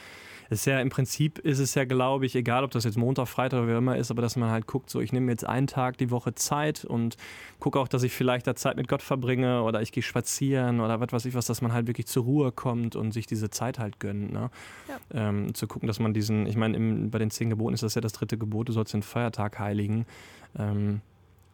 ist 0.52 0.66
ja 0.66 0.80
im 0.80 0.90
Prinzip 0.90 1.38
ist 1.38 1.59
es 1.59 1.74
ja, 1.74 1.85
glaube 1.85 2.26
ich, 2.26 2.37
egal 2.37 2.62
ob 2.62 2.70
das 2.70 2.85
jetzt 2.85 2.98
Montag, 2.98 3.26
Freitag 3.26 3.61
oder 3.61 3.68
wie 3.68 3.78
immer 3.78 3.96
ist, 3.96 4.11
aber 4.11 4.20
dass 4.20 4.37
man 4.37 4.50
halt 4.50 4.66
guckt, 4.66 4.90
so 4.90 5.00
ich 5.00 5.12
nehme 5.12 5.30
jetzt 5.30 5.46
einen 5.46 5.66
Tag 5.66 5.96
die 5.96 6.11
Woche 6.11 6.35
Zeit 6.35 6.85
und 6.85 7.16
gucke 7.59 7.80
auch, 7.80 7.88
dass 7.88 8.02
ich 8.02 8.12
vielleicht 8.12 8.46
da 8.46 8.54
Zeit 8.54 8.76
mit 8.76 8.87
Gott 8.87 9.02
verbringe 9.02 9.62
oder 9.62 9.80
ich 9.80 9.92
gehe 9.92 10.02
spazieren 10.02 10.80
oder 10.80 11.00
was 11.00 11.12
weiß 11.12 11.24
ich 11.24 11.35
was, 11.35 11.46
dass 11.46 11.62
man 11.62 11.72
halt 11.72 11.87
wirklich 11.87 12.06
zur 12.06 12.24
Ruhe 12.24 12.52
kommt 12.52 12.96
und 12.96 13.12
sich 13.12 13.26
diese 13.26 13.48
Zeit 13.50 13.78
halt 13.78 13.98
gönnt. 13.98 14.33
Ne? 14.33 14.50
Ja. 14.88 15.28
Ähm, 15.28 15.54
zu 15.54 15.66
gucken, 15.66 15.87
dass 15.87 15.98
man 15.98 16.12
diesen, 16.12 16.46
ich 16.46 16.56
meine, 16.56 17.09
bei 17.09 17.18
den 17.18 17.30
zehn 17.30 17.48
Geboten 17.48 17.74
ist 17.74 17.83
das 17.83 17.94
ja 17.94 18.00
das 18.00 18.12
dritte 18.12 18.37
Gebot, 18.37 18.68
du 18.68 18.72
sollst 18.72 18.92
den 18.92 19.02
Feiertag 19.02 19.59
heiligen. 19.59 20.06
Ähm, 20.59 21.00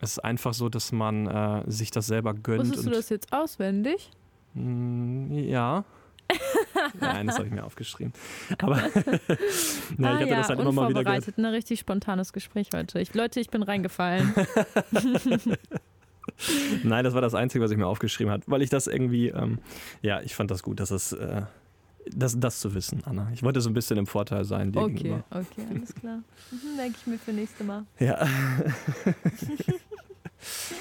es 0.00 0.12
ist 0.12 0.18
einfach 0.20 0.54
so, 0.54 0.68
dass 0.68 0.92
man 0.92 1.26
äh, 1.26 1.62
sich 1.66 1.90
das 1.90 2.06
selber 2.06 2.34
gönnt. 2.34 2.60
Wusstest 2.60 2.86
du 2.86 2.90
das 2.90 3.08
jetzt 3.08 3.32
auswendig? 3.32 4.10
Mh, 4.54 4.62
mm, 4.62 5.32
ja. 5.48 5.84
Nein, 7.00 7.26
das 7.26 7.36
habe 7.36 7.48
ich 7.48 7.54
mir 7.54 7.64
aufgeschrieben. 7.64 8.12
Aber 8.58 8.76
na, 9.96 10.10
ich 10.10 10.16
ah, 10.16 10.18
hatte 10.18 10.28
ja, 10.28 10.36
das 10.36 10.48
halt 10.50 10.60
immer 10.60 10.72
mal 10.72 10.88
wieder 10.88 11.04
gehört. 11.04 11.26
Ein 11.26 11.42
ne, 11.42 11.52
richtig 11.52 11.80
spontanes 11.80 12.32
Gespräch 12.32 12.68
heute. 12.74 13.00
Ich, 13.00 13.14
Leute, 13.14 13.40
ich 13.40 13.50
bin 13.50 13.62
reingefallen. 13.62 14.34
Nein, 16.84 17.04
das 17.04 17.14
war 17.14 17.22
das 17.22 17.34
Einzige, 17.34 17.64
was 17.64 17.70
ich 17.70 17.78
mir 17.78 17.86
aufgeschrieben 17.86 18.32
habe, 18.32 18.42
weil 18.46 18.62
ich 18.62 18.70
das 18.70 18.86
irgendwie, 18.86 19.28
ähm, 19.28 19.58
ja, 20.02 20.20
ich 20.20 20.34
fand 20.34 20.50
das 20.50 20.62
gut, 20.62 20.78
dass 20.80 20.90
es, 20.90 21.12
äh, 21.12 21.42
das, 22.14 22.38
das 22.38 22.60
zu 22.60 22.74
wissen, 22.74 23.02
Anna. 23.04 23.30
Ich 23.32 23.42
wollte 23.42 23.60
so 23.60 23.70
ein 23.70 23.74
bisschen 23.74 23.98
im 23.98 24.06
Vorteil 24.06 24.44
sein. 24.44 24.72
Okay, 24.74 24.94
gegenüber. 24.94 25.24
okay, 25.30 25.66
alles 25.70 25.94
klar. 25.94 26.22
Mhm, 26.50 26.76
Denke 26.78 26.98
ich 27.00 27.06
mir 27.06 27.18
für 27.18 27.32
nächste 27.32 27.64
Mal. 27.64 27.84
Ja. 27.98 28.26
Yeah. 30.40 30.77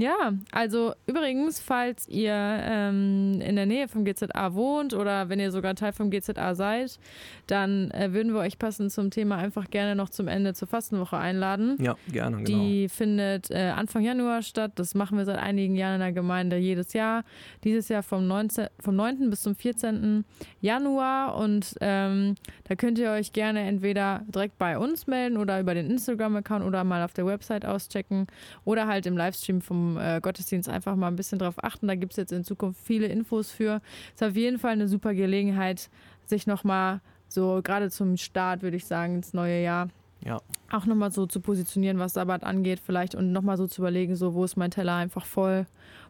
Ja, 0.00 0.32
also 0.50 0.94
übrigens, 1.06 1.60
falls 1.60 2.08
ihr 2.08 2.32
ähm, 2.32 3.40
in 3.40 3.56
der 3.56 3.66
Nähe 3.66 3.86
vom 3.86 4.04
GZA 4.04 4.54
wohnt 4.54 4.94
oder 4.94 5.28
wenn 5.28 5.38
ihr 5.40 5.52
sogar 5.52 5.74
Teil 5.74 5.92
vom 5.92 6.10
GZA 6.10 6.54
seid, 6.54 6.98
dann 7.46 7.90
äh, 7.90 8.12
würden 8.12 8.32
wir 8.32 8.40
euch 8.40 8.58
passend 8.58 8.92
zum 8.92 9.10
Thema 9.10 9.36
einfach 9.36 9.68
gerne 9.68 9.94
noch 9.94 10.08
zum 10.08 10.26
Ende 10.26 10.54
zur 10.54 10.68
Fastenwoche 10.68 11.18
einladen. 11.18 11.76
Ja, 11.80 11.96
gerne, 12.10 12.42
genau. 12.42 12.48
Die 12.48 12.88
findet 12.88 13.50
äh, 13.50 13.72
Anfang 13.76 14.02
Januar 14.02 14.42
statt. 14.42 14.72
Das 14.76 14.94
machen 14.94 15.18
wir 15.18 15.26
seit 15.26 15.38
einigen 15.38 15.76
Jahren 15.76 15.96
in 15.96 16.00
der 16.00 16.12
Gemeinde 16.12 16.56
jedes 16.56 16.94
Jahr. 16.94 17.24
Dieses 17.64 17.88
Jahr 17.88 18.02
vom, 18.02 18.26
19, 18.26 18.68
vom 18.78 18.96
9. 18.96 19.28
bis 19.28 19.42
zum 19.42 19.54
14. 19.54 20.24
Januar 20.62 21.36
und 21.36 21.74
ähm, 21.82 22.36
da 22.64 22.74
könnt 22.74 22.98
ihr 22.98 23.10
euch 23.10 23.32
gerne 23.32 23.60
entweder 23.60 24.22
direkt 24.28 24.56
bei 24.56 24.78
uns 24.78 25.06
melden 25.06 25.36
oder 25.36 25.60
über 25.60 25.74
den 25.74 25.90
Instagram-Account 25.90 26.64
oder 26.64 26.84
mal 26.84 27.02
auf 27.04 27.12
der 27.12 27.26
Website 27.26 27.66
auschecken 27.66 28.26
oder 28.64 28.86
halt 28.86 29.04
im 29.04 29.16
Livestream 29.16 29.60
vom 29.60 29.89
äh, 29.96 30.20
Gottesdienst 30.22 30.68
einfach 30.68 30.96
mal 30.96 31.08
ein 31.08 31.16
bisschen 31.16 31.38
drauf 31.38 31.62
achten. 31.62 31.88
Da 31.88 31.94
gibt 31.94 32.12
es 32.12 32.16
jetzt 32.16 32.32
in 32.32 32.44
Zukunft 32.44 32.80
viele 32.82 33.06
Infos 33.06 33.50
für. 33.50 33.80
Es 34.14 34.22
ist 34.22 34.28
auf 34.28 34.36
jeden 34.36 34.58
Fall 34.58 34.72
eine 34.72 34.88
super 34.88 35.14
Gelegenheit, 35.14 35.90
sich 36.26 36.46
nochmal 36.46 37.00
so 37.28 37.60
gerade 37.62 37.90
zum 37.90 38.16
Start, 38.16 38.62
würde 38.62 38.76
ich 38.76 38.86
sagen, 38.86 39.16
ins 39.16 39.32
neue 39.32 39.62
Jahr 39.62 39.88
ja. 40.24 40.40
auch 40.70 40.86
nochmal 40.86 41.10
so 41.10 41.26
zu 41.26 41.40
positionieren, 41.40 41.98
was 41.98 42.14
Sabbat 42.14 42.44
angeht, 42.44 42.80
vielleicht 42.84 43.14
und 43.14 43.32
nochmal 43.32 43.56
so 43.56 43.66
zu 43.66 43.80
überlegen, 43.80 44.16
so 44.16 44.34
wo 44.34 44.44
ist 44.44 44.56
mein 44.56 44.70
Teller 44.70 44.94
einfach 44.94 45.24
voll, 45.24 45.66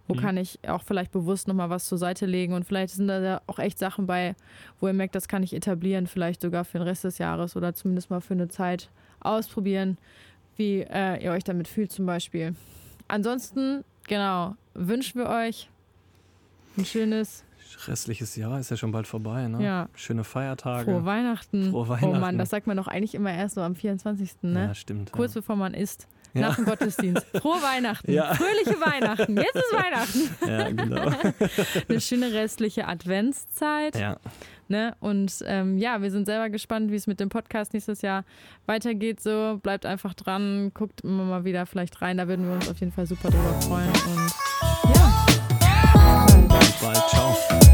wo 0.08 0.14
mhm. 0.14 0.18
kann 0.18 0.36
ich 0.36 0.58
auch 0.68 0.82
vielleicht 0.82 1.12
bewusst 1.12 1.48
nochmal 1.48 1.70
was 1.70 1.86
zur 1.86 1.98
Seite 1.98 2.26
legen 2.26 2.54
und 2.54 2.64
vielleicht 2.64 2.94
sind 2.94 3.08
da 3.08 3.20
ja 3.20 3.40
auch 3.46 3.58
echt 3.58 3.78
Sachen 3.78 4.06
bei, 4.06 4.34
wo 4.80 4.86
ihr 4.88 4.92
merkt, 4.92 5.14
das 5.14 5.28
kann 5.28 5.42
ich 5.42 5.54
etablieren, 5.54 6.06
vielleicht 6.06 6.40
sogar 6.42 6.64
für 6.64 6.78
den 6.78 6.86
Rest 6.86 7.04
des 7.04 7.18
Jahres 7.18 7.56
oder 7.56 7.74
zumindest 7.74 8.10
mal 8.10 8.20
für 8.20 8.34
eine 8.34 8.48
Zeit 8.48 8.90
ausprobieren, 9.20 9.98
wie 10.56 10.80
äh, 10.80 11.22
ihr 11.22 11.32
euch 11.32 11.44
damit 11.44 11.68
fühlt 11.68 11.92
zum 11.92 12.06
Beispiel 12.06 12.54
ansonsten, 13.10 13.84
genau, 14.06 14.54
wünschen 14.74 15.20
wir 15.20 15.28
euch 15.28 15.68
ein 16.76 16.84
schönes 16.84 17.44
restliches 17.88 18.36
Jahr 18.36 18.60
ist 18.60 18.70
ja 18.70 18.76
schon 18.76 18.92
bald 18.92 19.06
vorbei, 19.06 19.46
ne? 19.48 19.62
Ja. 19.62 19.88
Schöne 19.94 20.24
Feiertage. 20.24 20.90
Frohe 20.90 21.04
Weihnachten. 21.04 21.70
Frohe 21.70 21.88
Weihnachten. 21.88 22.16
Oh 22.16 22.18
Mann, 22.18 22.38
das 22.38 22.50
sagt 22.50 22.66
man 22.66 22.76
doch 22.76 22.88
eigentlich 22.88 23.14
immer 23.14 23.32
erst 23.32 23.54
so 23.54 23.62
am 23.62 23.74
24. 23.74 24.42
Ne? 24.42 24.66
Ja, 24.66 24.74
stimmt. 24.74 25.12
Kurz 25.12 25.34
ja. 25.34 25.40
bevor 25.40 25.56
man 25.56 25.74
isst 25.74 26.06
ja. 26.34 26.40
nach 26.40 26.56
dem 26.56 26.64
Gottesdienst. 26.64 27.26
Frohe 27.40 27.62
Weihnachten, 27.62 28.12
ja. 28.12 28.34
fröhliche 28.34 28.80
Weihnachten. 28.80 29.36
Jetzt 29.36 29.56
ist 29.56 29.72
Weihnachten. 29.72 30.30
Ja, 30.46 30.70
genau. 30.70 31.10
Eine 31.88 32.00
schöne 32.00 32.32
restliche 32.32 32.86
Adventszeit. 32.86 33.96
Ja. 33.96 34.18
Ne? 34.68 34.94
Und 35.00 35.42
ähm, 35.46 35.78
ja, 35.78 36.00
wir 36.00 36.12
sind 36.12 36.26
selber 36.26 36.48
gespannt, 36.48 36.92
wie 36.92 36.94
es 36.94 37.08
mit 37.08 37.18
dem 37.18 37.28
Podcast 37.28 37.72
nächstes 37.72 38.02
Jahr 38.02 38.24
weitergeht. 38.66 39.20
So, 39.20 39.58
bleibt 39.60 39.84
einfach 39.84 40.14
dran, 40.14 40.70
guckt 40.74 41.00
immer 41.00 41.24
mal 41.24 41.44
wieder 41.44 41.66
vielleicht 41.66 42.00
rein. 42.02 42.18
Da 42.18 42.28
würden 42.28 42.46
wir 42.46 42.54
uns 42.54 42.68
auf 42.68 42.78
jeden 42.78 42.92
Fall 42.92 43.06
super 43.06 43.30
drüber 43.30 43.60
freuen. 43.62 43.88
Und 43.88 44.94
ja. 44.94 46.26
Bis 46.58 46.72
bald. 46.80 46.96
Ciao. 47.08 47.69